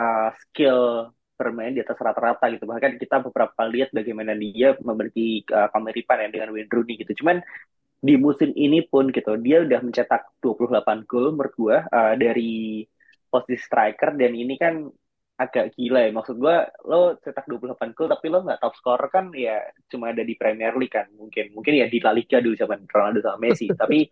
uh, 0.00 0.32
skill 0.40 1.12
bermain 1.38 1.70
di 1.70 1.80
atas 1.80 1.94
rata-rata 1.94 2.50
gitu. 2.50 2.66
Bahkan 2.66 2.98
kita 2.98 3.22
beberapa 3.22 3.54
kali 3.54 3.80
lihat 3.80 3.94
bagaimana 3.94 4.34
dia 4.34 4.74
memiliki 4.82 5.46
uh, 5.54 5.70
kemiripan 5.70 6.26
ya 6.26 6.28
dengan 6.34 6.48
Wayne 6.50 6.66
Rooney 6.66 6.98
gitu. 6.98 7.22
Cuman 7.22 7.38
di 7.98 8.14
musim 8.18 8.50
ini 8.58 8.82
pun 8.82 9.14
gitu, 9.14 9.38
dia 9.38 9.62
udah 9.62 9.80
mencetak 9.82 10.42
28 10.42 11.06
gol 11.06 11.34
menurut 11.34 11.54
gua 11.54 11.76
uh, 11.86 12.14
dari 12.18 12.82
posisi 13.30 13.62
striker 13.62 14.18
dan 14.18 14.34
ini 14.34 14.58
kan 14.58 14.90
agak 15.38 15.78
gila 15.78 16.02
ya. 16.02 16.10
Maksud 16.10 16.36
gua 16.42 16.66
lo 16.82 17.14
cetak 17.22 17.46
28 17.46 17.94
gol 17.94 18.10
tapi 18.10 18.26
lo 18.26 18.42
nggak 18.42 18.58
top 18.58 18.74
scorer 18.74 19.08
kan 19.08 19.30
ya 19.30 19.62
cuma 19.86 20.10
ada 20.10 20.26
di 20.26 20.34
Premier 20.34 20.74
League 20.74 20.94
kan. 20.98 21.06
Mungkin 21.14 21.54
mungkin 21.54 21.72
ya 21.78 21.86
di 21.86 22.02
La 22.02 22.10
Liga 22.10 22.42
dulu 22.42 22.58
zaman 22.58 22.82
Ronaldo 22.90 23.22
sama 23.22 23.38
Messi. 23.38 23.70
tapi 23.78 24.10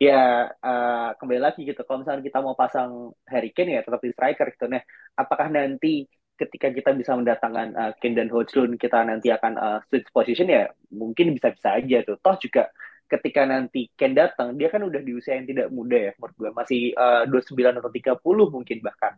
ya 0.00 0.48
uh, 0.48 1.12
kembali 1.20 1.40
lagi 1.44 1.60
gitu 1.68 1.84
kalau 1.84 2.00
misalnya 2.00 2.24
kita 2.24 2.40
mau 2.40 2.56
pasang 2.56 3.12
Harry 3.28 3.52
Kane 3.52 3.76
ya 3.76 3.84
tetap 3.84 4.00
di 4.00 4.08
striker 4.16 4.48
gitu 4.48 4.64
nah 4.64 4.80
apakah 5.12 5.52
nanti 5.52 6.08
ketika 6.40 6.72
kita 6.72 6.90
bisa 6.96 7.12
mendatangkan 7.12 7.68
uh, 7.76 7.92
Ken 8.00 8.16
dan 8.16 8.32
Hojlund 8.32 8.80
kita 8.80 9.04
nanti 9.04 9.28
akan 9.28 9.52
uh, 9.60 9.78
switch 9.88 10.08
position 10.08 10.48
ya 10.48 10.64
mungkin 10.96 11.36
bisa-bisa 11.36 11.76
aja 11.76 12.00
tuh. 12.08 12.16
Toh 12.24 12.36
juga 12.40 12.72
ketika 13.10 13.44
nanti 13.44 13.92
Ken 13.92 14.16
datang 14.16 14.56
dia 14.56 14.72
kan 14.72 14.80
udah 14.80 15.00
di 15.04 15.12
usia 15.12 15.36
yang 15.36 15.44
tidak 15.44 15.68
muda 15.68 15.98
ya 16.08 16.12
menurut 16.16 16.36
gue 16.40 16.50
masih 16.56 16.80
uh, 16.96 17.28
29 17.28 17.80
atau 17.82 17.90
30 17.90 18.56
mungkin 18.56 18.78
bahkan 18.80 19.12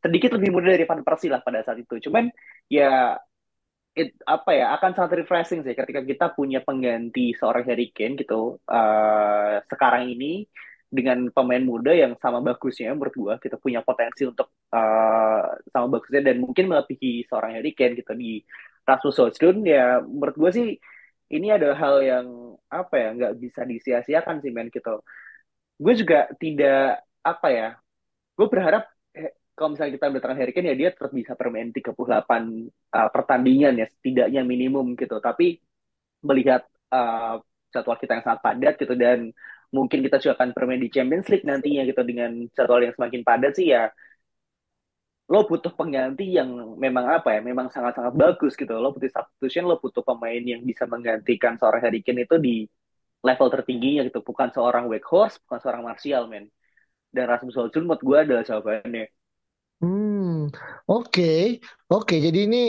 sedikit 0.00 0.30
lebih 0.38 0.50
muda 0.54 0.72
dari 0.72 0.84
Van 0.88 1.02
Persie 1.04 1.32
lah 1.32 1.42
pada 1.42 1.60
saat 1.66 1.82
itu. 1.82 1.98
Cuman 2.08 2.30
ya 2.70 3.18
it, 3.96 4.14
apa 4.24 4.50
ya 4.54 4.66
akan 4.78 4.90
sangat 4.94 5.12
refreshing 5.24 5.60
sih 5.66 5.74
ketika 5.74 6.00
kita 6.06 6.26
punya 6.32 6.62
pengganti 6.62 7.34
seorang 7.34 7.66
Harry 7.66 7.90
Kane 7.90 8.14
gitu 8.16 8.56
uh, 8.70 9.54
sekarang 9.66 10.08
ini 10.14 10.46
dengan 10.90 11.30
pemain 11.30 11.62
muda 11.62 11.94
yang 11.94 12.18
sama 12.18 12.42
bagusnya 12.42 12.90
menurut 12.92 13.14
gua 13.14 13.34
kita 13.38 13.56
punya 13.56 13.80
potensi 13.86 14.26
untuk 14.26 14.50
uh, 14.74 15.54
sama 15.70 15.86
bagusnya 15.86 16.34
dan 16.34 16.42
mungkin 16.42 16.66
melebihi 16.66 17.30
seorang 17.30 17.54
Harry 17.56 17.72
Kane 17.78 17.94
gitu 17.94 18.12
di 18.18 18.42
Rasmus 18.82 19.16
Højlund 19.22 19.62
ya 19.64 20.02
menurut 20.02 20.36
gua 20.36 20.50
sih 20.50 20.74
ini 21.30 21.46
ada 21.54 21.72
hal 21.78 22.02
yang 22.02 22.26
apa 22.66 22.94
ya 22.98 23.08
nggak 23.14 23.34
bisa 23.38 23.62
disia-siakan 23.62 24.42
sih 24.42 24.50
men 24.50 24.68
gitu. 24.70 25.02
Gue 25.80 25.94
juga 25.96 26.28
tidak 26.42 27.06
apa 27.22 27.48
ya 27.52 27.68
gue 28.34 28.46
berharap 28.48 28.88
eh, 29.14 29.36
kalau 29.54 29.76
misalnya 29.76 29.92
kita 29.96 30.06
mendatangkan 30.10 30.38
Harry 30.42 30.52
Kane 30.54 30.68
ya 30.74 30.76
dia 30.76 30.90
tetap 30.94 31.12
bisa 31.14 31.32
bermain 31.38 31.70
38 31.70 31.94
uh, 31.94 33.08
pertandingan 33.14 33.74
ya 33.78 33.86
setidaknya 33.86 34.42
minimum 34.42 34.98
gitu. 34.98 35.22
Tapi 35.22 35.62
melihat 36.26 36.66
uh, 36.92 37.38
jadwal 37.70 37.98
kita 38.00 38.18
yang 38.18 38.24
sangat 38.26 38.40
padat 38.42 38.74
gitu 38.82 38.94
dan 38.98 39.30
mungkin 39.70 40.02
kita 40.02 40.18
juga 40.18 40.34
akan 40.38 40.50
bermain 40.54 40.82
di 40.82 40.90
Champions 40.90 41.26
League 41.30 41.46
nantinya 41.46 41.82
gitu 41.86 42.02
dengan 42.02 42.30
jadwal 42.54 42.82
yang 42.82 42.94
semakin 42.94 43.22
padat 43.22 43.52
sih 43.54 43.70
ya 43.70 43.90
lo 45.30 45.46
butuh 45.46 45.70
pengganti 45.78 46.26
yang 46.34 46.74
memang 46.74 47.06
apa 47.06 47.38
ya 47.38 47.40
memang 47.40 47.70
sangat-sangat 47.70 48.14
bagus 48.18 48.58
gitu. 48.58 48.74
Lo 48.82 48.90
butuh 48.90 49.06
substitution 49.14 49.70
lo 49.70 49.78
butuh 49.78 50.02
pemain 50.02 50.42
yang 50.42 50.66
bisa 50.66 50.90
menggantikan 50.90 51.54
seorang 51.54 51.86
Harry 51.86 52.02
Kane 52.02 52.26
itu 52.26 52.36
di 52.42 52.66
level 53.22 53.48
tertingginya 53.54 54.02
gitu. 54.10 54.26
Bukan 54.26 54.50
seorang 54.50 54.90
Weghorst 54.90 55.38
bukan 55.46 55.58
seorang 55.62 55.82
Martial 55.86 56.26
men. 56.26 56.50
Dan 57.14 57.30
Rasmus 57.30 57.54
Højlund 57.58 57.86
menurut 57.86 58.02
gue 58.02 58.18
adalah 58.26 58.42
jawabannya. 58.42 59.06
Hmm 59.78 60.50
oke. 60.90 61.14
Okay. 61.14 61.62
oke 61.86 62.10
okay, 62.10 62.18
jadi 62.18 62.50
ini 62.50 62.62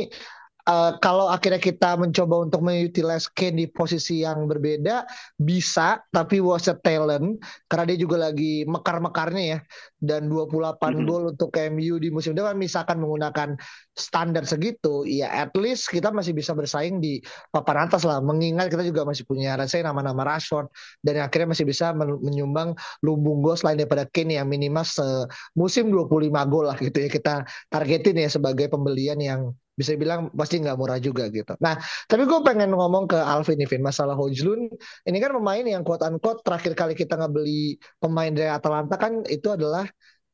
uh, 0.67 0.97
kalau 1.01 1.29
akhirnya 1.29 1.61
kita 1.61 1.97
mencoba 1.97 2.45
untuk 2.45 2.61
mengutilize 2.61 3.29
Kane 3.31 3.57
di 3.57 3.67
posisi 3.69 4.21
yang 4.21 4.45
berbeda 4.45 5.05
bisa 5.37 6.01
tapi 6.13 6.43
was 6.43 6.69
a 6.69 6.75
talent 6.77 7.41
karena 7.65 7.85
dia 7.93 7.97
juga 8.01 8.29
lagi 8.29 8.65
mekar-mekarnya 8.67 9.43
ya 9.57 9.59
dan 10.01 10.27
28 10.29 10.77
mm-hmm. 10.81 11.05
gol 11.05 11.23
untuk 11.33 11.49
MU 11.73 11.95
di 12.01 12.09
musim 12.09 12.33
depan 12.33 12.57
misalkan 12.57 12.97
menggunakan 12.97 13.53
standar 13.93 14.45
segitu 14.49 15.05
ya 15.05 15.29
at 15.29 15.53
least 15.53 15.89
kita 15.89 16.09
masih 16.09 16.33
bisa 16.33 16.57
bersaing 16.57 16.97
di 16.97 17.21
papan 17.53 17.85
atas 17.85 18.01
lah 18.05 18.17
mengingat 18.21 18.73
kita 18.73 18.81
juga 18.81 19.05
masih 19.05 19.25
punya 19.29 19.53
rasanya 19.53 19.93
nama-nama 19.93 20.25
Rashford 20.25 20.73
dan 21.05 21.21
akhirnya 21.21 21.53
masih 21.53 21.65
bisa 21.69 21.93
menyumbang 21.95 22.73
lumbung 23.05 23.45
gol 23.45 23.57
selain 23.57 23.77
daripada 23.77 24.09
Kane 24.09 24.41
yang 24.41 24.49
minimal 24.49 24.83
semusim 24.85 25.93
25 25.93 26.33
gol 26.49 26.65
lah 26.65 26.77
gitu 26.81 26.97
ya 26.97 27.09
kita 27.09 27.33
targetin 27.69 28.17
ya 28.17 28.29
sebagai 28.29 28.67
pembelian 28.71 29.21
yang 29.21 29.41
bisa 29.81 29.97
bilang 29.97 30.29
pasti 30.37 30.61
nggak 30.61 30.77
murah 30.77 31.01
juga 31.01 31.25
gitu. 31.33 31.57
Nah, 31.57 31.81
tapi 32.05 32.29
gue 32.29 32.39
pengen 32.45 32.69
ngomong 32.77 33.09
ke 33.09 33.17
Alvin 33.17 33.57
nih, 33.57 33.65
Vin, 33.65 33.81
masalah 33.81 34.13
Hojlun. 34.13 34.69
Ini 35.09 35.17
kan 35.17 35.33
pemain 35.33 35.65
yang 35.65 35.81
quote 35.81 36.05
unquote 36.05 36.45
terakhir 36.45 36.77
kali 36.77 36.93
kita 36.93 37.17
ngebeli 37.17 37.81
pemain 37.97 38.29
dari 38.29 38.53
Atalanta 38.53 38.95
kan 39.01 39.25
itu 39.25 39.49
adalah 39.49 39.89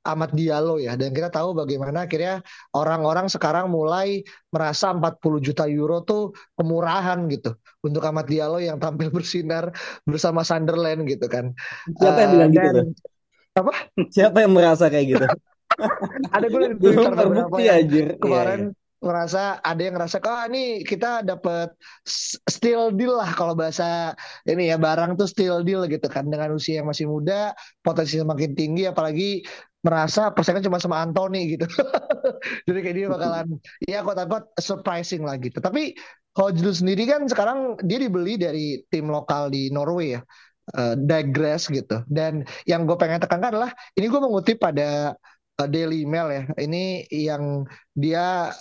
Amat 0.08 0.32
Diallo 0.32 0.80
ya 0.80 0.96
dan 0.96 1.12
kita 1.12 1.28
tahu 1.28 1.52
bagaimana 1.52 2.08
akhirnya 2.08 2.40
orang-orang 2.72 3.28
sekarang 3.28 3.68
mulai 3.68 4.24
merasa 4.48 4.96
40 4.96 5.44
juta 5.44 5.68
euro 5.68 6.00
tuh 6.08 6.32
kemurahan 6.56 7.20
gitu 7.28 7.60
untuk 7.84 8.00
Amat 8.08 8.32
Diallo 8.32 8.64
yang 8.64 8.80
tampil 8.80 9.12
bersinar 9.16 9.76
bersama 10.08 10.48
Sunderland 10.48 11.04
gitu 11.12 11.28
kan. 11.28 11.52
Siapa 12.00 12.24
yang 12.24 12.32
bilang 12.40 12.52
uh, 12.52 12.56
gitu? 12.56 12.70
Dan, 12.72 12.88
apa? 13.58 13.74
Siapa 14.08 14.38
yang 14.48 14.52
merasa 14.56 14.86
kayak 14.88 15.06
gitu? 15.12 15.26
Ada 16.36 16.46
gue 16.48 16.60
di 16.74 16.78
Twitter 16.80 17.14
terbukti 17.14 17.64
aja. 17.68 18.04
Kemarin 18.18 18.62
yeah, 18.64 18.72
yeah 18.72 18.86
ngerasa 18.98 19.62
ada 19.62 19.82
yang 19.82 19.94
ngerasa 19.94 20.18
kok 20.18 20.34
oh, 20.34 20.44
ini 20.50 20.82
kita 20.82 21.22
dapat 21.22 21.70
still 22.50 22.90
deal 22.90 23.14
lah 23.18 23.30
kalau 23.38 23.54
bahasa 23.54 24.18
ini 24.50 24.74
ya 24.74 24.78
barang 24.82 25.16
tuh 25.16 25.30
still 25.30 25.62
deal 25.62 25.86
gitu 25.86 26.06
kan. 26.10 26.28
Dengan 26.28 26.58
usia 26.58 26.82
yang 26.82 26.90
masih 26.90 27.06
muda 27.06 27.54
potensi 27.86 28.18
semakin 28.18 28.52
tinggi 28.58 28.90
apalagi 28.90 29.46
merasa 29.86 30.34
persaingan 30.34 30.66
cuma 30.66 30.82
sama 30.82 31.00
Anthony 31.06 31.56
gitu. 31.56 31.70
Jadi 32.68 32.80
kayak 32.82 32.96
dia 32.98 33.08
bakalan 33.08 33.48
ya 33.86 34.02
kok 34.02 34.18
takut 34.18 34.44
surprising 34.58 35.22
lah 35.24 35.38
gitu. 35.38 35.62
Tapi 35.62 35.94
Hojlu 36.38 36.70
sendiri 36.70 37.10
kan 37.10 37.26
sekarang 37.26 37.82
dia 37.82 37.98
dibeli 37.98 38.38
dari 38.38 38.78
tim 38.94 39.10
lokal 39.10 39.50
di 39.50 39.74
Norway 39.74 40.18
ya 40.18 40.22
uh, 40.76 40.94
Digress 40.98 41.66
gitu. 41.72 42.04
Dan 42.06 42.44
yang 42.70 42.84
gue 42.86 42.98
pengen 43.00 43.24
tekankan 43.24 43.56
adalah 43.56 43.72
ini 43.96 44.06
gue 44.06 44.22
mengutip 44.22 44.62
pada 44.62 45.18
Daily 45.66 46.06
Mail 46.06 46.30
ya. 46.30 46.44
Ini 46.54 47.10
yang 47.10 47.66
dia 47.98 48.54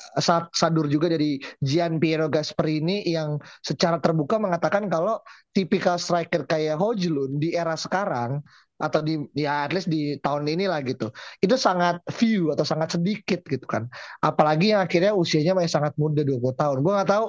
sadur 0.56 0.88
juga 0.88 1.12
dari 1.12 1.36
Gian 1.60 2.00
Piero 2.00 2.32
Gasperini 2.32 3.04
yang 3.04 3.36
secara 3.60 4.00
terbuka 4.00 4.40
mengatakan 4.40 4.88
kalau 4.88 5.20
tipikal 5.52 6.00
striker 6.00 6.48
kayak 6.48 6.80
Hojlund 6.80 7.36
di 7.36 7.52
era 7.52 7.76
sekarang 7.76 8.40
atau 8.76 9.00
di 9.00 9.16
ya 9.32 9.64
at 9.64 9.72
least 9.72 9.88
di 9.88 10.20
tahun 10.20 10.44
ini 10.52 10.68
lah 10.68 10.84
gitu 10.84 11.08
itu 11.40 11.56
sangat 11.56 11.96
few 12.12 12.52
atau 12.52 12.64
sangat 12.64 12.96
sedikit 12.96 13.44
gitu 13.44 13.64
kan. 13.68 13.88
Apalagi 14.24 14.72
yang 14.72 14.80
akhirnya 14.84 15.12
usianya 15.12 15.52
masih 15.52 15.76
sangat 15.76 15.92
muda 16.00 16.24
20 16.24 16.56
tahun. 16.56 16.76
Gue 16.80 16.92
nggak 16.96 17.10
tahu 17.12 17.26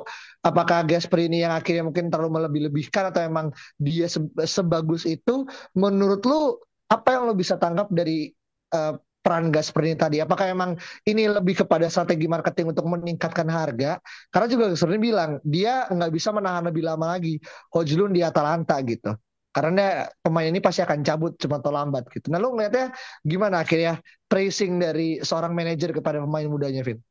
apakah 0.48 0.88
Gasperini 0.88 1.44
yang 1.44 1.52
akhirnya 1.52 1.84
mungkin 1.84 2.08
terlalu 2.08 2.40
melebih-lebihkan 2.40 3.12
atau 3.12 3.20
emang 3.24 3.52
dia 3.80 4.08
sebagus 4.48 5.04
itu. 5.04 5.44
Menurut 5.76 6.24
lu 6.24 6.56
apa 6.88 7.20
yang 7.20 7.28
lo 7.28 7.36
bisa 7.36 7.60
tangkap 7.60 7.92
dari 7.92 8.32
uh, 8.72 8.96
peran 9.28 9.52
gas 9.52 9.68
seperti 9.76 10.00
tadi? 10.00 10.18
Apakah 10.24 10.48
memang 10.56 10.80
ini 11.04 11.28
lebih 11.28 11.68
kepada 11.68 11.92
strategi 11.92 12.32
marketing 12.32 12.72
untuk 12.72 12.88
meningkatkan 12.88 13.48
harga? 13.52 14.00
Karena 14.32 14.48
juga 14.48 14.66
seperti 14.80 15.00
bilang 15.04 15.32
dia 15.44 15.84
nggak 15.92 16.12
bisa 16.16 16.32
menahan 16.32 16.64
lebih 16.72 16.84
lama 16.88 17.06
lagi 17.20 17.36
Hojlun 17.76 18.16
di 18.16 18.24
Atalanta 18.24 18.80
gitu. 18.88 19.12
karena 19.58 20.06
pemain 20.22 20.46
ini 20.46 20.62
pasti 20.62 20.86
akan 20.86 21.02
cabut 21.02 21.34
cepat 21.42 21.66
atau 21.66 21.74
lambat 21.74 22.04
gitu. 22.14 22.30
Nah 22.30 22.38
lu 22.38 22.54
ngeliatnya 22.54 22.94
gimana 23.26 23.66
akhirnya 23.66 23.98
praising 24.30 24.78
dari 24.78 25.18
seorang 25.26 25.58
manajer 25.58 25.98
kepada 25.98 26.22
pemain 26.22 26.46
mudanya, 26.46 26.86
Vin? 26.86 27.02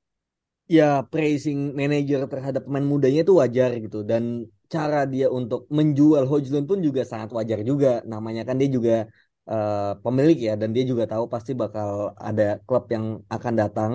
Ya 0.67 0.99
praising 1.13 1.79
manajer 1.79 2.21
terhadap 2.27 2.67
pemain 2.67 2.83
mudanya 2.83 3.23
itu 3.23 3.39
wajar 3.39 3.71
gitu 3.79 4.03
dan 4.03 4.51
cara 4.67 5.07
dia 5.07 5.31
untuk 5.31 5.71
menjual 5.71 6.27
Hojlund 6.27 6.67
pun 6.67 6.79
juga 6.83 7.07
sangat 7.07 7.31
wajar 7.31 7.63
juga. 7.63 8.03
Namanya 8.03 8.43
kan 8.49 8.59
dia 8.59 8.67
juga 8.67 9.07
uh, 9.51 9.99
pemilik 10.05 10.39
ya 10.49 10.53
dan 10.61 10.71
dia 10.75 10.85
juga 10.91 11.05
tahu 11.13 11.25
pasti 11.35 11.53
bakal 11.63 12.15
ada 12.19 12.59
klub 12.67 12.85
yang 12.95 13.23
akan 13.31 13.55
datang 13.55 13.93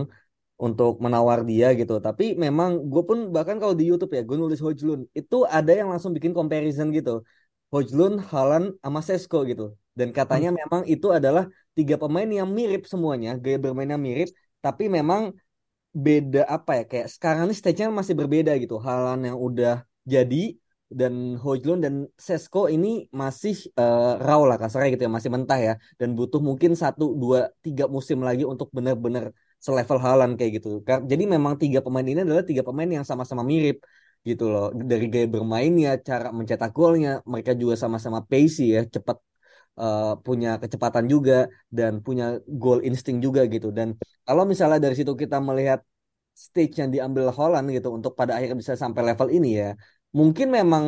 untuk 0.61 1.01
menawar 1.01 1.41
dia 1.41 1.73
gitu. 1.73 1.97
Tapi 1.97 2.37
memang 2.37 2.85
gue 2.91 3.03
pun 3.09 3.33
bahkan 3.33 3.57
kalau 3.57 3.73
di 3.73 3.89
YouTube 3.89 4.13
ya 4.13 4.21
gue 4.21 4.37
nulis 4.37 4.61
Hojlund 4.61 5.09
itu 5.17 5.37
ada 5.49 5.71
yang 5.73 5.89
langsung 5.89 6.13
bikin 6.13 6.31
comparison 6.37 6.93
gitu. 6.93 7.25
Hojlund, 7.73 8.21
Haaland, 8.29 8.77
sama 8.83 8.99
Sesko 9.01 9.41
gitu. 9.47 9.73
Dan 9.97 10.11
katanya 10.11 10.51
hmm. 10.51 10.57
memang 10.61 10.81
itu 10.85 11.07
adalah 11.09 11.47
tiga 11.73 11.95
pemain 11.95 12.27
yang 12.27 12.47
mirip 12.51 12.83
semuanya, 12.85 13.39
gaya 13.39 13.57
bermainnya 13.57 13.95
mirip, 13.95 14.29
tapi 14.59 14.91
memang 14.91 15.31
beda 15.91 16.47
apa 16.47 16.71
ya 16.79 16.83
kayak 16.87 17.07
sekarang 17.11 17.51
ini 17.51 17.55
stage-nya 17.55 17.87
masih 17.91 18.15
berbeda 18.15 18.51
gitu. 18.59 18.75
Haaland 18.79 19.23
yang 19.27 19.37
udah 19.39 19.83
jadi 20.03 20.60
dan 20.99 21.39
Hojlund 21.43 21.81
dan 21.85 21.95
Sesko 22.19 22.67
ini 22.67 23.07
masih 23.21 23.55
uh, 23.79 24.19
raw 24.19 24.41
lah 24.49 24.57
kasarnya 24.61 24.89
gitu 24.93 25.03
ya, 25.07 25.11
masih 25.17 25.31
mentah 25.31 25.59
ya 25.67 25.73
dan 25.99 26.09
butuh 26.17 26.43
mungkin 26.43 26.71
satu 26.75 27.15
dua 27.15 27.39
tiga 27.65 27.87
musim 27.87 28.19
lagi 28.27 28.43
untuk 28.43 28.67
benar-benar 28.75 29.31
selevel 29.65 29.99
Haaland 30.03 30.33
kayak 30.35 30.51
gitu. 30.59 30.69
Jadi 30.83 31.23
memang 31.29 31.53
tiga 31.55 31.79
pemain 31.85 32.03
ini 32.03 32.19
adalah 32.25 32.43
tiga 32.43 32.65
pemain 32.67 32.89
yang 32.97 33.05
sama-sama 33.05 33.45
mirip 33.45 33.77
gitu 34.27 34.49
loh. 34.53 34.73
Dari 34.73 35.05
gaya 35.13 35.27
bermainnya, 35.29 35.89
cara 36.01 36.27
mencetak 36.29 36.71
golnya, 36.73 37.09
mereka 37.31 37.51
juga 37.61 37.73
sama-sama 37.77 38.19
pacey 38.25 38.73
ya, 38.75 38.81
cepat 38.85 39.17
uh, 39.77 40.17
punya 40.25 40.57
kecepatan 40.61 41.05
juga 41.13 41.45
dan 41.69 42.01
punya 42.05 42.41
goal 42.61 42.81
insting 42.81 43.17
juga 43.25 43.45
gitu. 43.53 43.69
Dan 43.69 43.97
kalau 44.27 44.43
misalnya 44.49 44.79
dari 44.81 44.95
situ 44.99 45.13
kita 45.13 45.37
melihat 45.39 45.79
stage 46.33 46.81
yang 46.81 46.89
diambil 46.89 47.29
Holland 47.29 47.69
gitu 47.69 47.93
untuk 47.93 48.17
pada 48.17 48.37
akhirnya 48.37 48.57
bisa 48.57 48.73
sampai 48.73 49.01
level 49.13 49.29
ini 49.29 49.49
ya, 49.61 49.69
mungkin 50.19 50.47
memang 50.57 50.83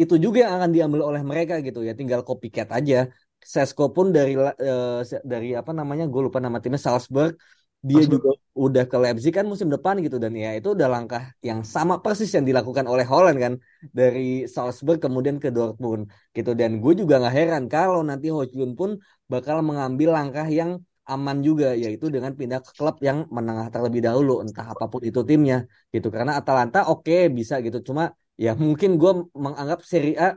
itu 0.00 0.14
juga 0.24 0.38
yang 0.44 0.54
akan 0.58 0.70
diambil 0.76 1.00
oleh 1.10 1.22
mereka 1.30 1.54
gitu 1.66 1.84
ya, 1.86 1.92
tinggal 1.98 2.20
copycat 2.28 2.68
aja. 2.78 3.08
Sesko 3.42 3.90
pun 3.90 4.14
dari 4.16 4.38
uh, 4.38 5.02
dari 5.26 5.48
apa 5.60 5.74
namanya, 5.74 6.04
gue 6.06 6.20
lupa 6.26 6.38
nama 6.38 6.58
timnya 6.62 6.80
Salzburg. 6.80 7.34
Dia 7.82 8.06
juga 8.06 8.38
udah 8.54 8.86
ke 8.86 8.94
Leipzig 8.94 9.34
kan 9.34 9.42
musim 9.42 9.66
depan 9.66 9.98
gitu 10.06 10.14
dan 10.22 10.30
ya 10.38 10.54
itu 10.54 10.70
udah 10.70 10.86
langkah 10.86 11.34
yang 11.42 11.66
sama 11.66 11.98
persis 11.98 12.30
yang 12.30 12.46
dilakukan 12.46 12.86
oleh 12.86 13.02
Holland 13.02 13.38
kan 13.42 13.52
dari 13.90 14.46
Salzburg 14.46 15.02
kemudian 15.02 15.42
ke 15.42 15.50
Dortmund 15.50 16.06
gitu. 16.30 16.54
Dan 16.54 16.78
gue 16.78 16.92
juga 16.94 17.18
nggak 17.18 17.34
heran 17.34 17.64
kalau 17.66 18.06
nanti 18.06 18.30
Hojlund 18.30 18.78
pun 18.78 18.90
bakal 19.26 19.66
mengambil 19.66 20.14
langkah 20.14 20.46
yang 20.46 20.78
aman 21.10 21.42
juga 21.42 21.74
yaitu 21.74 22.06
dengan 22.06 22.30
pindah 22.38 22.62
ke 22.62 22.70
klub 22.78 23.02
yang 23.02 23.26
menengah 23.34 23.66
terlebih 23.74 23.98
dahulu 24.06 24.46
entah 24.46 24.62
apa 24.62 24.86
pun 24.86 25.02
itu 25.02 25.26
timnya 25.26 25.66
gitu. 25.90 26.06
Karena 26.14 26.38
Atalanta 26.38 26.86
oke 26.86 27.02
okay, 27.02 27.20
bisa 27.34 27.58
gitu. 27.66 27.82
Cuma 27.82 28.14
ya 28.44 28.50
mungkin 28.64 28.90
gue 29.00 29.12
menganggap 29.44 29.80
Serie 29.90 30.16
A 30.18 30.28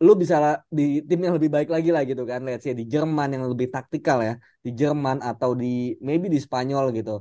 lu 0.00 0.12
bisa 0.16 0.36
di 0.72 1.04
tim 1.08 1.20
yang 1.24 1.34
lebih 1.36 1.50
baik 1.56 1.68
lagi 1.74 1.88
lah 1.94 2.02
gitu 2.10 2.22
kan. 2.30 2.40
Let's 2.46 2.64
say 2.64 2.72
di 2.72 2.84
Jerman 2.92 3.28
yang 3.36 3.44
lebih 3.52 3.68
taktikal 3.74 4.18
ya. 4.24 4.32
Di 4.64 4.70
Jerman 4.80 5.20
atau 5.20 5.50
di 5.52 5.66
maybe 6.00 6.26
di 6.34 6.40
Spanyol 6.40 6.84
gitu. 6.96 7.12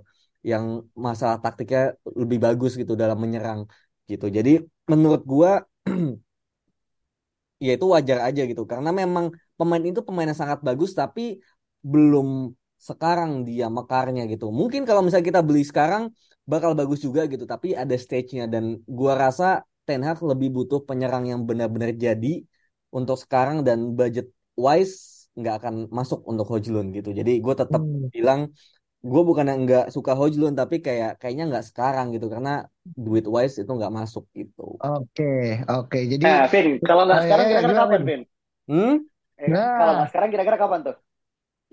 Yang 0.50 0.88
masalah 0.96 1.38
taktiknya 1.44 2.00
lebih 2.22 2.40
bagus 2.46 2.72
gitu 2.80 2.96
dalam 2.96 3.20
menyerang 3.20 3.68
gitu. 4.08 4.26
Jadi 4.32 4.64
menurut 4.88 5.22
gua 5.28 5.52
ya 7.66 7.72
itu 7.76 7.86
wajar 7.96 8.18
aja 8.28 8.42
gitu. 8.48 8.64
Karena 8.64 8.90
memang 8.96 9.36
pemain 9.60 9.84
itu 9.84 10.00
pemain 10.08 10.28
yang 10.32 10.40
sangat 10.40 10.60
bagus 10.64 10.96
tapi 10.96 11.44
belum 11.84 12.56
sekarang 12.80 13.44
dia 13.44 13.68
mekarnya 13.68 14.24
gitu. 14.32 14.56
Mungkin 14.56 14.88
kalau 14.88 15.04
misalnya 15.04 15.28
kita 15.36 15.42
beli 15.44 15.68
sekarang 15.68 16.16
bakal 16.48 16.72
bagus 16.80 17.04
juga 17.04 17.28
gitu. 17.28 17.44
Tapi 17.44 17.76
ada 17.76 17.96
stage-nya. 18.00 18.48
Dan 18.48 18.80
gua 18.88 19.20
rasa 19.20 19.68
Ten 19.90 20.06
Hag 20.06 20.22
lebih 20.22 20.54
butuh 20.54 20.86
penyerang 20.86 21.26
yang 21.26 21.42
benar-benar 21.50 21.98
jadi 21.98 22.46
untuk 22.94 23.18
sekarang 23.18 23.66
dan 23.66 23.98
budget 23.98 24.30
wise 24.54 25.26
nggak 25.34 25.56
akan 25.66 25.76
masuk 25.90 26.22
untuk 26.30 26.46
Hojlund 26.46 26.94
gitu. 26.94 27.10
Jadi 27.10 27.42
gue 27.42 27.56
tetap 27.58 27.82
hmm. 27.82 28.14
bilang 28.14 28.54
gue 29.02 29.22
bukan 29.26 29.50
yang 29.50 29.60
nggak 29.66 29.86
suka 29.90 30.14
Hojlund 30.14 30.54
tapi 30.54 30.86
kayak 30.86 31.18
kayaknya 31.18 31.50
nggak 31.50 31.66
sekarang 31.66 32.14
gitu 32.14 32.30
karena 32.30 32.70
duit 32.86 33.26
wise 33.26 33.58
itu 33.58 33.72
nggak 33.72 33.90
masuk 33.90 34.30
gitu. 34.38 34.78
Oke 34.78 35.10
okay, 35.10 35.44
oke 35.66 35.90
okay. 35.90 36.02
jadi. 36.06 36.22
Nah, 36.22 36.46
Vin 36.54 36.68
kalau 36.86 37.04
nggak 37.10 37.22
sekarang 37.26 37.46
kira-kira 37.50 37.76
kapan 37.82 38.02
Vin? 38.06 38.22
Hmm? 38.70 38.96
Eh, 39.42 39.48
nah. 39.50 39.74
Kalau 39.82 39.94
nggak 39.98 40.10
sekarang 40.14 40.30
kira-kira 40.30 40.58
kapan 40.62 40.80
tuh? 40.86 40.96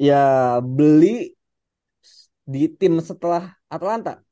Ya 0.00 0.24
beli 0.64 1.37
di 2.46 2.64
tim 2.72 2.96
setelah 3.02 3.52
Atlanta. 3.68 4.22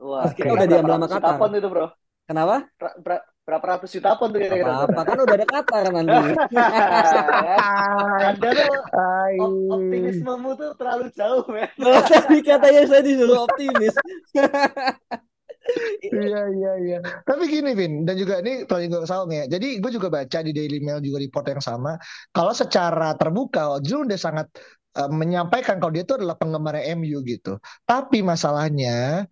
Wah, 0.00 0.32
kita 0.32 0.50
udah 0.50 0.66
diambil 0.66 0.96
sama 0.96 1.08
Qatar. 1.12 1.36
itu, 1.54 1.68
Bro? 1.68 1.86
Kenapa? 2.30 2.62
berapa 3.50 3.66
ratus 3.74 3.98
juta 3.98 4.14
pun 4.14 4.30
tuh 4.30 4.38
kira-kira. 4.38 4.86
Apa 4.86 5.02
kan 5.02 5.18
udah 5.26 5.34
ada 5.34 5.46
Qatar 5.50 5.90
nanti. 5.90 6.14
Anda 8.30 8.48
tuh 8.54 8.78
optimismemu 9.74 10.50
tuh 10.54 10.70
terlalu 10.78 11.10
jauh 11.10 11.42
ya. 11.50 11.66
Tapi 12.14 12.46
katanya 12.46 12.86
saya 12.86 13.02
disuruh 13.02 13.50
optimis. 13.50 13.90
iya 16.14 16.46
iya 16.54 16.72
iya. 16.78 16.98
Tapi 17.26 17.50
gini 17.50 17.74
Vin 17.74 18.06
dan 18.06 18.14
juga 18.14 18.38
ini 18.38 18.62
kalau 18.70 18.86
juga 18.86 19.10
Saung 19.10 19.34
ya. 19.34 19.50
Jadi 19.50 19.82
gue 19.82 19.90
juga 19.90 20.14
baca 20.14 20.38
di 20.46 20.54
Daily 20.54 20.78
Mail 20.78 21.02
juga 21.02 21.18
report 21.18 21.50
yang 21.50 21.58
sama. 21.58 21.98
Kalau 22.30 22.54
secara 22.54 23.18
terbuka 23.18 23.82
Jun 23.82 24.06
udah 24.06 24.20
sangat 24.22 24.46
uh, 24.94 25.10
menyampaikan 25.10 25.82
kalau 25.82 25.90
dia 25.90 26.06
itu 26.06 26.14
adalah 26.14 26.38
penggemar 26.38 26.78
MU 26.94 27.18
gitu. 27.26 27.58
Tapi 27.82 28.22
masalahnya 28.22 29.26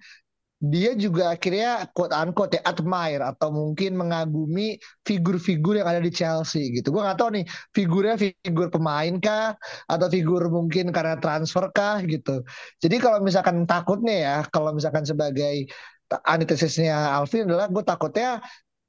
dia 0.59 0.91
juga 0.99 1.39
akhirnya 1.39 1.87
quote 1.95 2.11
unquote 2.11 2.59
ya 2.59 2.63
admire 2.67 3.23
atau 3.23 3.55
mungkin 3.55 3.95
mengagumi 3.95 4.75
figur-figur 5.07 5.79
yang 5.79 5.87
ada 5.87 6.03
di 6.03 6.11
Chelsea 6.11 6.75
gitu. 6.75 6.91
Gue 6.91 7.07
gak 7.07 7.19
tahu 7.19 7.39
nih 7.39 7.45
figurnya 7.71 8.19
figur 8.19 8.67
pemain 8.67 9.15
kah 9.23 9.55
atau 9.87 10.07
figur 10.11 10.51
mungkin 10.51 10.91
karena 10.91 11.15
transfer 11.23 11.71
kah 11.71 12.03
gitu. 12.03 12.43
Jadi 12.83 12.97
kalau 12.99 13.23
misalkan 13.23 13.63
takutnya 13.71 14.15
ya, 14.19 14.37
kalau 14.51 14.75
misalkan 14.75 15.07
sebagai 15.07 15.71
antitesisnya 16.27 17.15
Alvin 17.15 17.47
adalah 17.47 17.71
gue 17.71 17.85
takutnya 17.85 18.43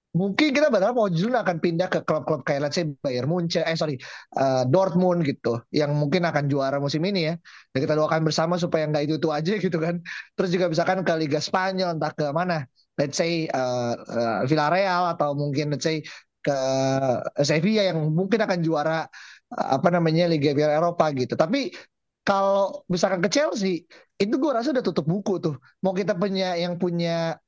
mungkin 0.09 0.57
kita 0.57 0.73
berharap 0.73 0.97
Ojlund 0.97 1.37
akan 1.37 1.57
pindah 1.61 1.85
ke 1.85 2.01
klub-klub 2.01 2.41
kayak 2.41 2.65
let's 2.65 2.75
say 2.81 2.85
Bayern 3.05 3.29
Munchen, 3.29 3.61
eh 3.61 3.77
sorry 3.77 4.01
uh, 4.37 4.65
Dortmund 4.65 5.21
gitu, 5.21 5.61
yang 5.69 5.93
mungkin 5.93 6.25
akan 6.25 6.49
juara 6.49 6.81
musim 6.81 7.05
ini 7.05 7.29
ya. 7.29 7.33
Dan 7.69 7.79
kita 7.85 7.93
doakan 7.93 8.25
bersama 8.25 8.57
supaya 8.57 8.89
nggak 8.89 9.05
itu 9.05 9.15
itu 9.21 9.29
aja 9.29 9.53
gitu 9.61 9.77
kan. 9.77 10.01
Terus 10.33 10.49
juga 10.49 10.65
misalkan 10.69 11.05
ke 11.05 11.13
Liga 11.13 11.37
Spanyol 11.37 12.01
entah 12.01 12.09
ke 12.13 12.25
mana, 12.33 12.65
let's 12.97 13.21
say 13.21 13.45
uh, 13.53 13.93
uh, 13.93 14.39
Villarreal 14.49 15.13
atau 15.13 15.37
mungkin 15.37 15.77
let's 15.77 15.85
say 15.85 16.01
ke 16.41 16.57
Sevilla 17.45 17.93
yang 17.93 18.09
mungkin 18.09 18.41
akan 18.41 18.59
juara 18.65 19.05
uh, 19.53 19.67
apa 19.77 19.93
namanya 19.93 20.25
Liga 20.25 20.57
Piala 20.57 20.73
Eropa 20.73 21.05
gitu. 21.13 21.37
Tapi 21.37 21.69
kalau 22.25 22.81
misalkan 22.89 23.21
ke 23.21 23.29
Chelsea 23.29 23.85
itu 24.19 24.35
gue 24.35 24.51
rasa 24.51 24.73
udah 24.73 24.83
tutup 24.83 25.05
buku 25.05 25.37
tuh. 25.37 25.55
Mau 25.85 25.93
kita 25.93 26.17
punya 26.17 26.57
yang 26.57 26.75
punya 26.81 27.39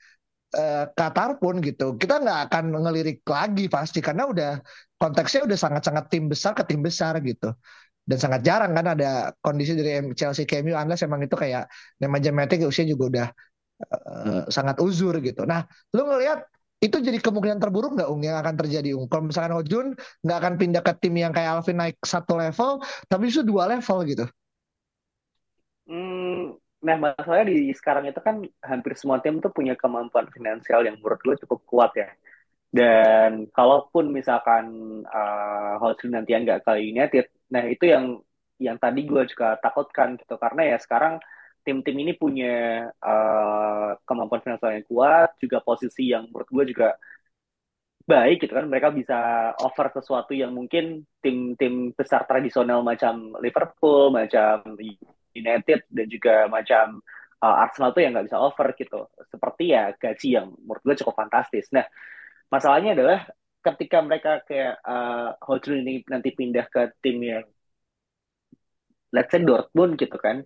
uh, 0.55 0.85
Qatar 0.93 1.37
pun 1.41 1.59
gitu 1.63 1.95
kita 1.95 2.19
nggak 2.21 2.39
akan 2.49 2.65
ngelirik 2.75 3.23
lagi 3.27 3.65
pasti 3.71 3.99
karena 3.99 4.27
udah 4.27 4.51
konteksnya 4.97 5.47
udah 5.47 5.57
sangat-sangat 5.57 6.05
tim 6.11 6.29
besar 6.31 6.51
ke 6.53 6.63
tim 6.67 6.81
besar 6.83 7.17
gitu 7.23 7.53
dan 8.05 8.17
sangat 8.17 8.41
jarang 8.41 8.73
kan 8.73 8.97
ada 8.97 9.31
kondisi 9.39 9.77
dari 9.77 10.01
Chelsea 10.17 10.43
KMU 10.49 10.73
unless 10.73 11.05
emang 11.05 11.21
itu 11.21 11.37
kayak 11.37 11.69
Nemanja 12.01 12.33
Matic 12.33 12.65
usia 12.65 12.83
juga 12.83 13.03
udah 13.07 13.27
uh, 13.89 14.43
sangat 14.49 14.81
uzur 14.81 15.17
gitu. 15.21 15.45
Nah, 15.45 15.65
lu 15.93 16.05
ngelihat 16.09 16.45
itu 16.81 16.97
jadi 16.97 17.21
kemungkinan 17.21 17.61
terburuk 17.61 17.93
nggak 17.93 18.09
Ung 18.09 18.25
yang 18.25 18.41
akan 18.41 18.57
terjadi 18.57 18.97
Ung? 18.97 19.05
Kalau 19.05 19.29
misalkan 19.29 19.53
Ojun 19.53 19.87
nggak 20.25 20.37
akan 20.41 20.53
pindah 20.57 20.81
ke 20.81 20.93
tim 20.97 21.13
yang 21.13 21.29
kayak 21.29 21.61
Alvin 21.61 21.77
naik 21.77 21.97
satu 22.01 22.41
level, 22.41 22.81
tapi 23.05 23.29
itu 23.29 23.45
dua 23.45 23.69
level 23.69 23.97
gitu. 24.09 24.25
Hmm, 25.85 26.57
Nah, 26.81 26.95
masalahnya 26.97 27.45
di 27.53 27.69
sekarang 27.77 28.09
itu 28.09 28.19
kan 28.27 28.41
hampir 28.65 28.93
semua 28.97 29.21
tim 29.21 29.37
tuh 29.43 29.53
punya 29.53 29.73
kemampuan 29.77 30.25
finansial 30.33 30.81
yang 30.81 30.97
menurut 30.97 31.21
gue 31.21 31.35
cukup 31.45 31.59
kuat 31.69 31.91
ya. 31.93 32.09
Dan 32.71 33.51
kalaupun 33.51 34.09
misalkan 34.15 34.65
uh, 35.05 35.75
Hotspur 35.81 36.09
nanti 36.09 36.31
nggak 36.33 36.63
kali 36.65 36.81
United, 36.95 37.25
nah 37.53 37.63
itu 37.67 37.83
yang 37.93 38.05
yang 38.65 38.77
tadi 38.79 38.99
gue 39.09 39.21
juga 39.31 39.57
takutkan 39.59 40.15
gitu 40.21 40.37
karena 40.37 40.61
ya 40.71 40.77
sekarang 40.79 41.19
tim-tim 41.65 41.97
ini 42.03 42.13
punya 42.17 42.87
uh, 43.03 43.97
kemampuan 44.07 44.41
finansial 44.45 44.71
yang 44.77 44.87
kuat, 44.87 45.29
juga 45.43 45.57
posisi 45.61 46.09
yang 46.13 46.23
menurut 46.31 46.49
gue 46.49 46.63
juga 46.73 46.87
baik 48.11 48.37
gitu 48.43 48.53
kan 48.57 48.65
mereka 48.71 48.89
bisa 48.89 49.17
offer 49.61 49.87
sesuatu 49.93 50.33
yang 50.33 50.51
mungkin 50.57 51.05
tim-tim 51.23 51.93
besar 51.93 52.25
tradisional 52.29 52.81
macam 52.81 53.35
Liverpool, 53.43 54.09
macam 54.13 54.55
United 55.35 55.87
dan 55.89 56.05
juga 56.07 56.45
macam 56.47 56.99
uh, 57.43 57.55
Arsenal 57.63 57.91
tuh 57.95 58.01
yang 58.03 58.11
nggak 58.15 58.27
bisa 58.31 58.39
over 58.39 58.67
gitu. 58.77 58.99
Seperti 59.29 59.63
ya 59.75 59.91
gaji 59.95 60.27
yang 60.37 60.47
menurut 60.61 60.81
gue 60.85 60.95
cukup 61.01 61.15
fantastis. 61.17 61.67
Nah, 61.73 61.85
masalahnya 62.51 62.93
adalah 62.97 63.19
ketika 63.61 63.97
mereka 64.01 64.31
kayak 64.43 64.81
uh, 64.83 65.37
Hojlund 65.45 65.85
ini 65.85 65.93
nanti 66.09 66.33
pindah 66.33 66.65
ke 66.67 66.97
tim 66.99 67.21
yang 67.21 67.45
let's 69.13 69.29
say 69.29 69.43
Dortmund 69.43 69.99
gitu 70.01 70.17
kan 70.17 70.41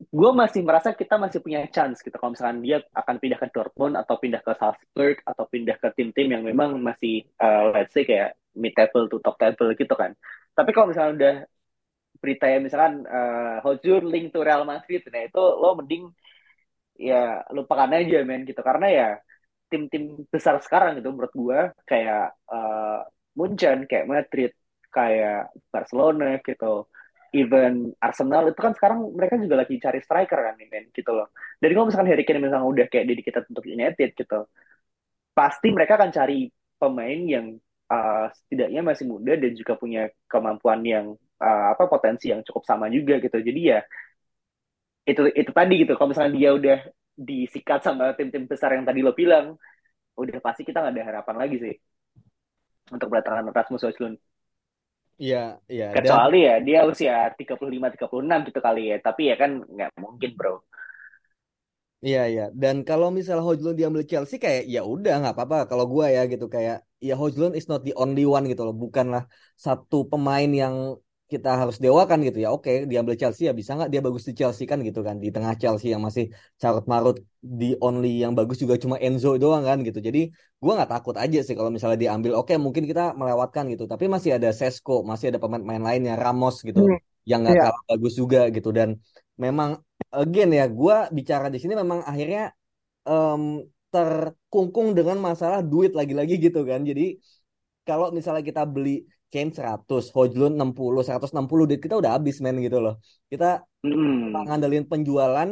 gue 0.00 0.30
masih 0.32 0.64
merasa 0.64 0.96
kita 0.96 1.20
masih 1.20 1.44
punya 1.44 1.60
chance 1.68 2.00
gitu 2.00 2.16
kalau 2.16 2.32
misalkan 2.32 2.64
dia 2.64 2.80
akan 2.96 3.20
pindah 3.20 3.36
ke 3.36 3.46
Dortmund 3.52 3.94
atau 4.00 4.16
pindah 4.16 4.40
ke 4.40 4.52
Salzburg 4.56 5.20
atau 5.28 5.44
pindah 5.44 5.76
ke 5.76 5.92
tim-tim 5.92 6.32
yang 6.32 6.40
memang 6.40 6.80
masih 6.80 7.28
uh, 7.36 7.68
let's 7.74 7.92
say 7.92 8.08
kayak 8.08 8.32
mid 8.56 8.72
table 8.72 9.06
to 9.12 9.20
top 9.20 9.36
table 9.36 9.68
gitu 9.76 9.92
kan 9.92 10.16
tapi 10.56 10.70
kalau 10.72 10.88
misalnya 10.88 11.12
udah 11.14 11.34
berita 12.22 12.46
ya 12.52 12.58
misalkan 12.60 12.94
uh, 13.08 13.58
Hojur 13.64 14.00
link 14.04 14.32
to 14.34 14.40
Real 14.44 14.64
Madrid. 14.68 15.02
Nah 15.12 15.22
itu 15.28 15.40
lo 15.40 15.68
mending 15.78 16.04
ya 17.00 17.42
lupakan 17.56 17.90
aja 17.96 18.18
men 18.28 18.42
gitu. 18.48 18.60
Karena 18.60 18.86
ya 18.88 19.08
tim-tim 19.70 20.26
besar 20.28 20.58
sekarang 20.62 20.98
itu 21.00 21.08
menurut 21.08 21.32
gue 21.34 21.60
kayak 21.90 22.36
uh, 22.50 23.00
Munchen 23.38 23.86
kayak 23.90 24.06
Madrid 24.06 24.52
kayak 24.92 25.50
Barcelona 25.72 26.38
gitu. 26.44 26.86
Even 27.30 27.94
Arsenal 28.02 28.50
itu 28.50 28.58
kan 28.58 28.74
sekarang 28.74 29.14
mereka 29.14 29.38
juga 29.38 29.62
lagi 29.62 29.78
cari 29.78 30.02
striker 30.02 30.40
kan 30.46 30.54
men 30.58 30.90
gitu 30.90 31.10
loh. 31.14 31.30
Dari 31.62 31.72
kalau 31.74 31.86
misalkan 31.88 32.10
Harry 32.10 32.24
Kane 32.26 32.42
misalnya 32.42 32.66
udah 32.66 32.86
kayak 32.90 33.06
dedicated 33.10 33.44
untuk 33.50 33.64
United 33.66 34.10
gitu 34.18 34.50
pasti 35.40 35.68
mereka 35.72 35.96
akan 35.96 36.10
cari 36.12 36.50
pemain 36.76 37.20
yang 37.24 37.46
uh, 37.88 38.26
setidaknya 38.32 38.80
masih 38.84 39.04
muda 39.08 39.32
dan 39.36 39.52
juga 39.56 39.72
punya 39.78 40.12
kemampuan 40.28 40.80
yang 40.84 41.06
uh, 41.40 41.74
apa 41.74 41.84
potensi 41.88 42.30
yang 42.30 42.44
cukup 42.44 42.62
sama 42.68 42.86
juga 42.92 43.18
gitu 43.18 43.40
jadi 43.40 43.60
ya 43.60 43.80
itu 45.08 45.26
itu 45.32 45.50
tadi 45.50 45.74
gitu 45.82 45.96
kalau 45.96 46.12
misalnya 46.12 46.32
dia 46.36 46.50
udah 46.54 46.78
disikat 47.16 47.80
sama 47.82 48.12
tim-tim 48.14 48.46
besar 48.46 48.76
yang 48.76 48.84
tadi 48.84 49.00
lo 49.00 49.16
bilang 49.16 49.56
udah 50.20 50.36
pasti 50.44 50.62
kita 50.62 50.84
nggak 50.84 50.94
ada 50.94 51.04
harapan 51.08 51.36
lagi 51.40 51.56
sih 51.58 51.74
untuk 52.90 53.06
berdatangan 53.08 53.54
Rasmus 53.54 53.86
Højlund. 53.86 54.16
Iya, 55.20 55.60
iya. 55.68 55.92
Kecuali 55.92 56.40
dan... 56.42 56.48
ya 56.48 56.54
dia 56.64 56.78
usia 56.88 57.16
35 57.36 57.92
36 57.92 58.48
gitu 58.48 58.60
kali 58.64 58.82
ya, 58.88 58.96
tapi 59.04 59.28
ya 59.28 59.36
kan 59.36 59.60
nggak 59.62 59.90
mungkin, 60.00 60.30
Bro. 60.32 60.64
Iya, 62.00 62.22
iya. 62.32 62.44
Dan 62.56 62.80
kalau 62.88 63.12
misalnya 63.12 63.44
Hojlund 63.44 63.76
diambil 63.76 64.08
Chelsea 64.08 64.40
kayak 64.40 64.64
ya 64.64 64.80
udah 64.80 65.20
nggak 65.20 65.36
apa-apa 65.36 65.68
kalau 65.68 65.84
gue 65.84 66.06
ya 66.08 66.24
gitu 66.24 66.48
kayak 66.48 66.80
ya 66.96 67.12
Hojlund 67.12 67.52
is 67.52 67.68
not 67.68 67.84
the 67.84 67.92
only 67.92 68.24
one 68.24 68.48
gitu 68.48 68.64
loh, 68.64 68.72
bukanlah 68.72 69.28
satu 69.52 70.08
pemain 70.08 70.48
yang 70.48 70.96
kita 71.32 71.50
harus 71.60 71.76
dewakan 71.84 72.18
gitu 72.26 72.38
ya. 72.44 72.48
Oke, 72.50 72.84
diambil 72.90 73.14
Chelsea 73.20 73.46
ya 73.48 73.54
bisa 73.54 73.78
nggak 73.78 73.90
dia 73.92 74.00
bagus 74.06 74.26
di 74.28 74.32
Chelsea 74.34 74.66
kan 74.70 74.78
gitu 74.82 75.00
kan 75.06 75.16
di 75.22 75.28
tengah 75.30 75.54
Chelsea 75.54 75.94
yang 75.94 76.02
masih 76.02 76.24
carut 76.58 76.84
marut 76.90 77.16
di 77.38 77.78
only 77.78 78.20
yang 78.26 78.34
bagus 78.38 78.58
juga 78.58 78.74
cuma 78.82 78.98
Enzo 78.98 79.38
doang 79.38 79.62
kan 79.62 79.78
gitu. 79.86 80.02
Jadi 80.02 80.34
gue 80.34 80.72
nggak 80.76 80.90
takut 80.90 81.14
aja 81.14 81.38
sih 81.46 81.54
kalau 81.54 81.70
misalnya 81.70 81.98
diambil. 82.02 82.32
Oke, 82.42 82.58
mungkin 82.58 82.84
kita 82.90 83.14
melewatkan 83.14 83.70
gitu. 83.72 83.86
Tapi 83.86 84.10
masih 84.10 84.36
ada 84.36 84.50
Sesko, 84.50 85.06
masih 85.06 85.30
ada 85.30 85.38
pemain-pemain 85.38 85.82
lainnya 85.94 86.14
Ramos 86.18 86.66
gitu 86.66 86.82
hmm. 86.82 86.98
yang 87.30 87.46
nggak 87.46 87.56
yeah. 87.56 87.70
kalah 87.70 87.82
bagus 87.94 88.12
juga 88.18 88.40
gitu. 88.50 88.68
Dan 88.74 88.98
memang 89.38 89.78
again 90.10 90.50
ya 90.50 90.66
gue 90.66 90.96
bicara 91.14 91.46
di 91.48 91.58
sini 91.62 91.78
memang 91.78 92.02
akhirnya 92.02 92.50
um, 93.06 93.62
terkungkung 93.90 94.94
dengan 94.98 95.18
masalah 95.18 95.62
duit 95.62 95.94
lagi-lagi 95.94 96.38
gitu 96.42 96.66
kan. 96.66 96.82
Jadi 96.82 97.18
kalau 97.86 98.14
misalnya 98.14 98.44
kita 98.46 98.62
beli 98.66 99.02
Kane 99.32 99.54
100, 99.54 100.10
Hojlund 100.14 100.54
60, 100.58 101.06
160 101.06 101.68
duit 101.70 101.80
kita 101.80 101.94
udah 102.02 102.18
habis 102.18 102.36
men 102.44 102.58
gitu 102.58 102.82
loh. 102.84 102.98
Kita 103.30 103.62
mm. 103.86 104.34
ngandelin 104.46 104.84
penjualan 104.90 105.48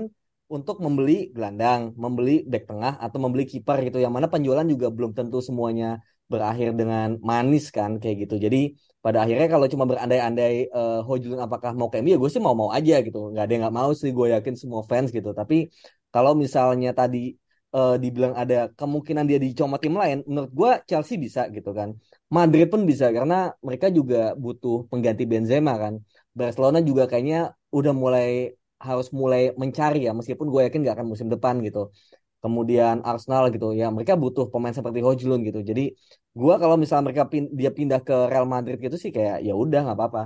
untuk 0.48 0.76
membeli 0.80 1.30
gelandang, 1.30 1.92
membeli 1.94 2.42
back 2.42 2.64
tengah 2.66 2.98
atau 2.98 3.18
membeli 3.22 3.44
kiper 3.46 3.78
gitu. 3.86 4.02
Yang 4.02 4.12
mana 4.16 4.26
penjualan 4.26 4.66
juga 4.66 4.86
belum 4.90 5.12
tentu 5.14 5.38
semuanya 5.44 6.02
berakhir 6.28 6.76
dengan 6.76 7.16
manis 7.22 7.70
kan 7.72 7.96
kayak 8.02 8.28
gitu. 8.28 8.36
Jadi 8.36 8.76
pada 8.98 9.24
akhirnya 9.24 9.48
kalau 9.48 9.66
cuma 9.72 9.84
berandai-andai 9.88 10.68
uh, 10.74 11.00
Hojlund 11.06 11.40
apakah 11.40 11.72
mau 11.72 11.88
ke 11.88 12.02
MU 12.02 12.10
ya 12.12 12.18
gue 12.20 12.30
sih 12.34 12.42
mau-mau 12.42 12.68
aja 12.72 13.00
gitu. 13.06 13.32
Nggak 13.32 13.44
ada 13.44 13.52
yang 13.52 13.62
nggak 13.68 13.76
mau 13.80 13.90
sih 13.96 14.10
gue 14.12 14.26
yakin 14.34 14.54
semua 14.58 14.82
fans 14.84 15.08
gitu. 15.14 15.30
Tapi 15.32 15.68
kalau 16.12 16.32
misalnya 16.36 16.90
tadi 16.96 17.32
uh, 17.76 17.96
dibilang 18.00 18.34
ada 18.36 18.72
kemungkinan 18.72 19.24
dia 19.28 19.38
dicomot 19.40 19.80
tim 19.80 19.94
lain, 19.96 20.24
menurut 20.28 20.52
gue 20.52 20.70
Chelsea 20.88 21.16
bisa 21.20 21.48
gitu 21.52 21.70
kan. 21.76 21.96
Madrid 22.28 22.68
pun 22.68 22.84
bisa 22.84 23.08
karena 23.08 23.56
mereka 23.64 23.88
juga 23.88 24.36
butuh 24.36 24.84
pengganti 24.90 25.24
Benzema 25.24 25.74
kan. 25.80 25.94
Barcelona 26.36 26.78
juga 26.84 27.08
kayaknya 27.08 27.56
udah 27.72 27.92
mulai 27.96 28.52
harus 28.78 29.08
mulai 29.10 29.50
mencari 29.58 30.06
ya 30.06 30.12
meskipun 30.14 30.46
gue 30.52 30.60
yakin 30.70 30.86
gak 30.86 30.96
akan 31.00 31.08
musim 31.12 31.28
depan 31.32 31.58
gitu. 31.64 31.90
Kemudian 32.38 33.02
Arsenal 33.02 33.50
gitu 33.50 33.74
ya 33.74 33.90
mereka 33.90 34.14
butuh 34.14 34.46
pemain 34.52 34.76
seperti 34.76 35.00
Hojlund 35.02 35.42
gitu. 35.48 35.60
Jadi 35.64 35.96
gue 36.36 36.54
kalau 36.62 36.76
misalnya 36.78 37.10
mereka 37.10 37.24
pin 37.26 37.50
dia 37.50 37.72
pindah 37.74 38.00
ke 38.04 38.16
Real 38.30 38.46
Madrid 38.46 38.78
gitu 38.78 38.94
sih 39.00 39.10
kayak 39.10 39.42
ya 39.42 39.56
udah 39.56 39.80
nggak 39.88 39.98
apa-apa. 39.98 40.22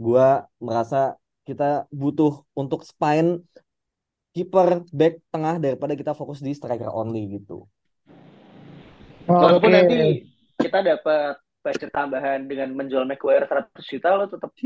Gue 0.00 0.26
merasa 0.58 1.14
kita 1.44 1.86
butuh 1.92 2.42
untuk 2.56 2.82
spine 2.82 3.44
kiper 4.34 4.82
back 4.90 5.22
tengah 5.30 5.62
daripada 5.62 5.94
kita 5.94 6.16
fokus 6.16 6.42
di 6.42 6.50
striker 6.56 6.90
only 6.90 7.38
gitu. 7.38 7.68
Walaupun 9.30 9.70
okay. 9.70 9.76
nanti 9.78 9.98
kita 10.64 10.78
dapat 10.80 11.36
budget 11.60 11.90
tambahan 11.92 12.48
dengan 12.48 12.72
menjual 12.72 13.04
Maguire 13.04 13.44
100 13.44 13.84
juta 13.84 14.08
lo 14.16 14.24
tetap 14.28 14.50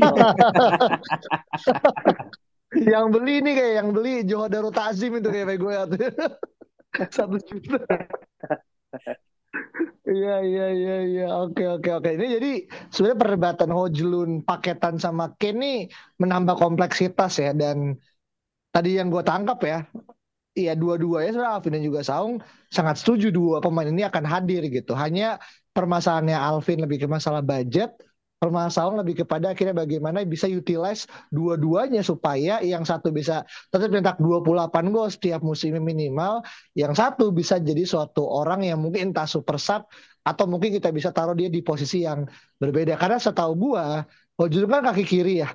yang 2.93 3.11
beli 3.11 3.43
ini 3.43 3.51
kayak 3.59 3.75
yang 3.83 3.89
beli 3.91 4.23
Johor 4.23 4.71
Tazim 4.71 5.19
itu 5.19 5.29
kayak 5.31 5.47
Maguire 5.51 5.99
satu 7.11 7.39
juta. 7.49 7.79
Iya 10.09 10.35
iya 10.41 10.65
iya 10.73 10.95
iya. 11.05 11.25
Oke 11.45 11.63
oke 11.69 11.89
oke. 12.01 12.09
Ini 12.17 12.27
jadi 12.41 12.51
sebenarnya 12.93 13.21
perdebatan 13.23 13.71
Hojlun 13.77 14.31
paketan 14.49 14.97
sama 14.97 15.37
Ken 15.37 15.61
ini 15.61 15.89
menambah 16.17 16.57
kompleksitas 16.57 17.33
ya. 17.45 17.51
Dan 17.53 17.99
tadi 18.73 18.97
yang 18.99 19.09
gue 19.13 19.23
tangkap 19.25 19.59
ya 19.65 19.79
Iya 20.59 20.75
dua-duanya 20.75 21.31
sebenarnya 21.31 21.55
Alvin 21.55 21.73
dan 21.79 21.85
juga 21.87 22.01
Saung 22.03 22.35
sangat 22.67 22.99
setuju 22.99 23.31
dua 23.31 23.63
pemain 23.63 23.87
ini 23.87 24.03
akan 24.03 24.25
hadir 24.27 24.67
gitu. 24.67 24.93
Hanya 24.99 25.39
permasalahannya 25.79 26.35
Alvin 26.35 26.83
lebih 26.83 27.07
ke 27.07 27.07
masalah 27.07 27.39
budget, 27.39 27.95
permasalahan 28.43 29.07
lebih 29.07 29.23
kepada 29.23 29.55
akhirnya 29.55 29.79
bagaimana 29.79 30.27
bisa 30.27 30.51
utilize 30.51 31.07
dua-duanya 31.31 32.03
supaya 32.03 32.59
yang 32.59 32.83
satu 32.83 33.15
bisa 33.15 33.47
tetap 33.71 33.87
nyetak 33.95 34.19
28 34.19 34.91
gol 34.91 35.07
setiap 35.07 35.39
musim 35.47 35.79
minimal, 35.79 36.43
yang 36.75 36.99
satu 36.99 37.31
bisa 37.31 37.63
jadi 37.63 37.87
suatu 37.87 38.27
orang 38.27 38.67
yang 38.67 38.83
mungkin 38.83 39.15
entah 39.15 39.31
super 39.31 39.63
sub 39.63 39.87
atau 40.27 40.45
mungkin 40.51 40.75
kita 40.75 40.91
bisa 40.91 41.15
taruh 41.15 41.39
dia 41.39 41.47
di 41.47 41.63
posisi 41.63 42.03
yang 42.03 42.27
berbeda. 42.59 42.99
Karena 42.99 43.23
setahu 43.23 43.55
gua, 43.55 44.03
Hojul 44.39 44.71
kan 44.71 44.83
kaki 44.83 45.03
kiri 45.07 45.43
ya. 45.47 45.51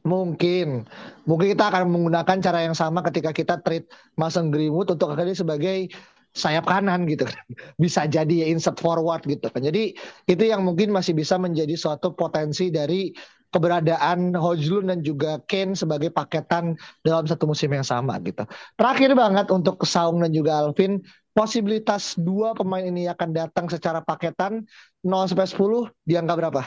Mungkin, 0.00 0.88
mungkin 1.28 1.46
kita 1.52 1.68
akan 1.68 1.92
menggunakan 1.92 2.36
cara 2.40 2.64
yang 2.64 2.72
sama 2.72 3.04
ketika 3.04 3.36
kita 3.36 3.60
treat 3.60 3.84
Mason 4.16 4.48
Greenwood 4.48 4.88
untuk 4.96 5.12
akhirnya 5.12 5.36
sebagai 5.36 5.92
sayap 6.34 6.66
kanan 6.66 7.06
gitu 7.06 7.26
kan. 7.26 7.42
Bisa 7.82 8.06
jadi 8.06 8.44
ya 8.44 8.46
insert 8.50 8.78
forward 8.78 9.26
gitu 9.26 9.46
kan. 9.50 9.62
Jadi 9.62 9.94
itu 10.26 10.42
yang 10.44 10.62
mungkin 10.62 10.94
masih 10.94 11.14
bisa 11.14 11.36
menjadi 11.36 11.74
suatu 11.74 12.14
potensi 12.14 12.70
dari 12.70 13.10
keberadaan 13.50 14.30
Hojlund 14.38 14.94
dan 14.94 15.00
juga 15.02 15.42
Kane 15.50 15.74
sebagai 15.74 16.14
paketan 16.14 16.78
dalam 17.02 17.26
satu 17.26 17.50
musim 17.50 17.70
yang 17.74 17.82
sama 17.82 18.16
gitu. 18.22 18.46
Terakhir 18.78 19.10
banget 19.18 19.50
untuk 19.50 19.82
Saung 19.82 20.22
dan 20.22 20.30
juga 20.30 20.62
Alvin, 20.62 21.02
posibilitas 21.34 22.14
dua 22.14 22.54
pemain 22.54 22.82
ini 22.82 23.10
akan 23.10 23.30
datang 23.34 23.66
secara 23.66 24.02
paketan 24.06 24.62
0 25.02 25.30
sampai 25.30 25.50
10 25.50 25.90
dianggap 26.06 26.36
berapa? 26.38 26.62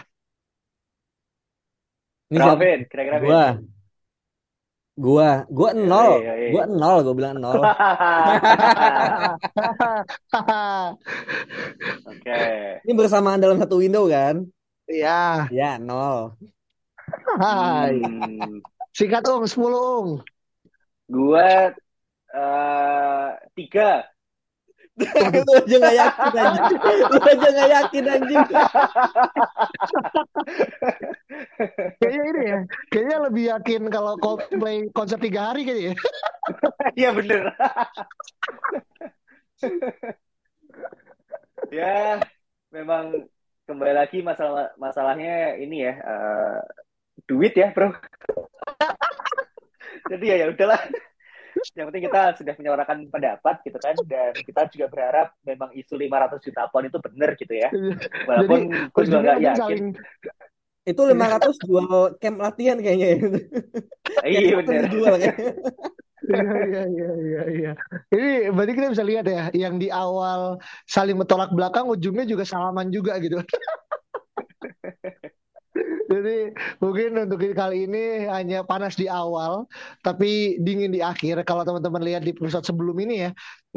Ini 2.34 2.39
siapa? 2.39 2.63
kira-kira 2.91 3.17
Gua. 3.23 3.45
Gua, 4.93 5.41
gua 5.49 5.73
nol, 5.73 6.21
iya, 6.21 6.38
iya, 6.38 6.38
iya. 6.38 6.51
gua 6.53 6.63
nol, 6.69 7.01
gua 7.01 7.15
bilang 7.17 7.41
nol. 7.41 7.58
Oke. 12.13 12.41
Ini 12.86 12.93
bersamaan 12.93 13.41
dalam 13.41 13.58
satu 13.58 13.82
window 13.82 14.06
kan? 14.06 14.45
Iya. 14.86 15.49
Ya 15.49 15.82
nol. 15.82 16.38
Hmm. 17.25 18.62
Singkat 18.93 19.25
ung, 19.34 19.49
sepuluh 19.49 19.82
ung. 19.82 20.21
Gua 21.10 21.73
uh, 22.29 23.34
tiga. 23.58 24.06
Lu 24.93 25.51
aja 25.58 25.75
gak 25.82 25.95
yakin 25.97 26.34
anjing. 26.38 26.77
Lu 27.10 27.19
aja 27.19 27.49
gak 27.49 27.69
yakin 27.73 28.03
anjing. 28.06 28.43
kayaknya 31.97 32.23
ini 32.29 32.41
ya. 32.45 32.60
Kayaknya 32.93 33.17
lebih 33.25 33.43
yakin 33.49 33.82
kalau 33.89 34.13
Coldplay 34.21 34.86
konser 34.93 35.17
tiga 35.17 35.49
hari 35.49 35.65
kayaknya. 35.65 35.93
Ya. 35.93 36.01
Iya 36.93 37.10
bener. 37.15 37.41
ya, 41.71 42.19
memang 42.69 43.25
kembali 43.63 43.93
lagi 43.95 44.19
masalah 44.19 44.75
masalahnya 44.75 45.56
ini 45.58 45.88
ya 45.88 45.93
uh, 46.03 46.60
duit 47.25 47.56
ya 47.56 47.71
bro. 47.71 47.89
Jadi 50.12 50.25
ya 50.27 50.36
ya 50.43 50.47
udahlah 50.51 50.82
yang 51.78 51.88
penting 51.89 52.06
kita 52.10 52.22
sudah 52.38 52.54
menyuarakan 52.58 52.98
pendapat 53.10 53.56
gitu 53.66 53.78
kan 53.78 53.96
dan 54.10 54.34
kita 54.36 54.62
juga 54.74 54.86
berharap 54.89 55.28
memang 55.46 55.70
isu 55.74 55.94
500 55.98 56.46
juta 56.46 56.62
pon 56.70 56.86
itu 56.86 56.98
benar 57.00 57.30
gitu 57.38 57.54
ya 57.54 57.70
walaupun 58.30 58.60
gue 58.89 59.04
juga 59.06 59.20
nggak 59.22 59.39
yakin 59.42 59.58
saling 59.58 59.88
Itu 60.84 61.08
500 61.08 61.63
jual 61.63 62.20
camp 62.20 62.44
latihan 62.44 62.76
kayaknya 62.76 63.08
ya. 63.16 63.18
iya 64.28 64.39
Camp 64.52 64.68
benar 64.68 64.84
dijual 64.92 65.16
kayaknya. 65.16 65.52
Iya, 66.24 66.56
iya, 66.68 66.84
iya, 66.88 67.10
iya, 67.20 67.42
iya. 67.52 67.72
Ini 68.12 68.52
berarti 68.56 68.72
kita 68.76 68.92
bisa 68.96 69.04
lihat 69.04 69.26
ya, 69.28 69.52
yang 69.52 69.76
di 69.76 69.92
awal 69.92 70.60
saling 70.88 71.20
bertolak 71.20 71.52
belakang, 71.52 71.88
ujungnya 71.88 72.24
juga 72.24 72.44
salaman 72.48 72.92
juga 72.92 73.20
gitu. 73.20 73.44
Jadi 76.13 76.54
mungkin 76.84 77.10
untuk 77.26 77.41
kali 77.58 77.89
ini 77.89 78.30
hanya 78.30 78.62
panas 78.62 78.93
di 79.02 79.10
awal, 79.10 79.65
tapi 80.06 80.62
dingin 80.62 80.93
di 80.93 81.02
akhir. 81.02 81.41
Kalau 81.49 81.65
teman-teman 81.65 82.04
lihat 82.06 82.21
di 82.21 82.32
episode 82.38 82.65
sebelum 82.69 82.93
ini 83.02 83.26
ya, 83.26 83.30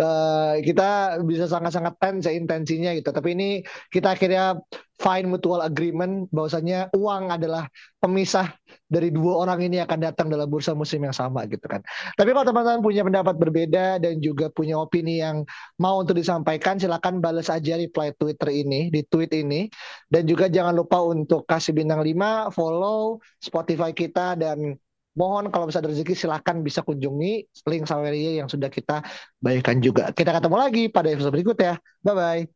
eh, 0.05 0.55
kita 0.61 1.21
bisa 1.25 1.49
sangat-sangat 1.49 1.95
tense 1.97 2.29
ya 2.29 2.33
intensinya 2.37 2.91
gitu. 2.93 3.09
Tapi 3.09 3.29
ini 3.33 3.49
kita 3.89 4.13
akhirnya 4.13 4.61
find 4.97 5.29
mutual 5.29 5.61
agreement 5.61 6.29
bahwasanya 6.33 6.89
uang 6.97 7.29
adalah 7.29 7.69
pemisah 8.01 8.57
dari 8.89 9.13
dua 9.13 9.45
orang 9.45 9.67
ini 9.69 9.83
akan 9.85 9.99
datang 10.09 10.27
dalam 10.33 10.49
bursa 10.49 10.73
musim 10.73 11.05
yang 11.05 11.13
sama 11.13 11.45
gitu 11.51 11.65
kan. 11.69 11.85
Tapi 12.17 12.33
kalau 12.33 12.47
teman-teman 12.49 12.81
punya 12.81 13.03
pendapat 13.05 13.35
berbeda 13.37 14.01
dan 14.01 14.23
juga 14.25 14.49
punya 14.49 14.81
opini 14.81 15.21
yang 15.21 15.45
mau 15.77 16.01
untuk 16.01 16.17
disampaikan, 16.17 16.81
silakan 16.81 17.21
balas 17.21 17.53
aja 17.53 17.77
reply 17.77 18.17
Twitter 18.17 18.49
ini 18.53 18.89
di 18.89 19.05
tweet 19.05 19.37
ini. 19.37 19.69
Dan 20.09 20.25
juga 20.25 20.49
jangan 20.49 20.73
lupa 20.73 21.03
untuk 21.03 21.45
kasih 21.45 21.77
bintang 21.77 22.01
5, 22.01 22.55
follow 22.55 23.21
Spotify 23.43 23.93
kita 23.93 24.39
dan 24.39 24.79
mohon 25.17 25.49
kalau 25.49 25.67
bisa 25.67 25.81
rezeki 25.81 26.13
silakan 26.13 26.61
bisa 26.61 26.85
kunjungi 26.85 27.49
link 27.67 27.89
Saweria 27.89 28.45
yang 28.45 28.49
sudah 28.53 28.69
kita 28.69 29.01
bagikan 29.41 29.81
juga. 29.81 30.13
Kita 30.13 30.31
ketemu 30.37 30.57
lagi 30.61 30.83
pada 30.93 31.09
episode 31.09 31.33
berikutnya. 31.33 31.81
Bye 32.05 32.15
bye. 32.15 32.56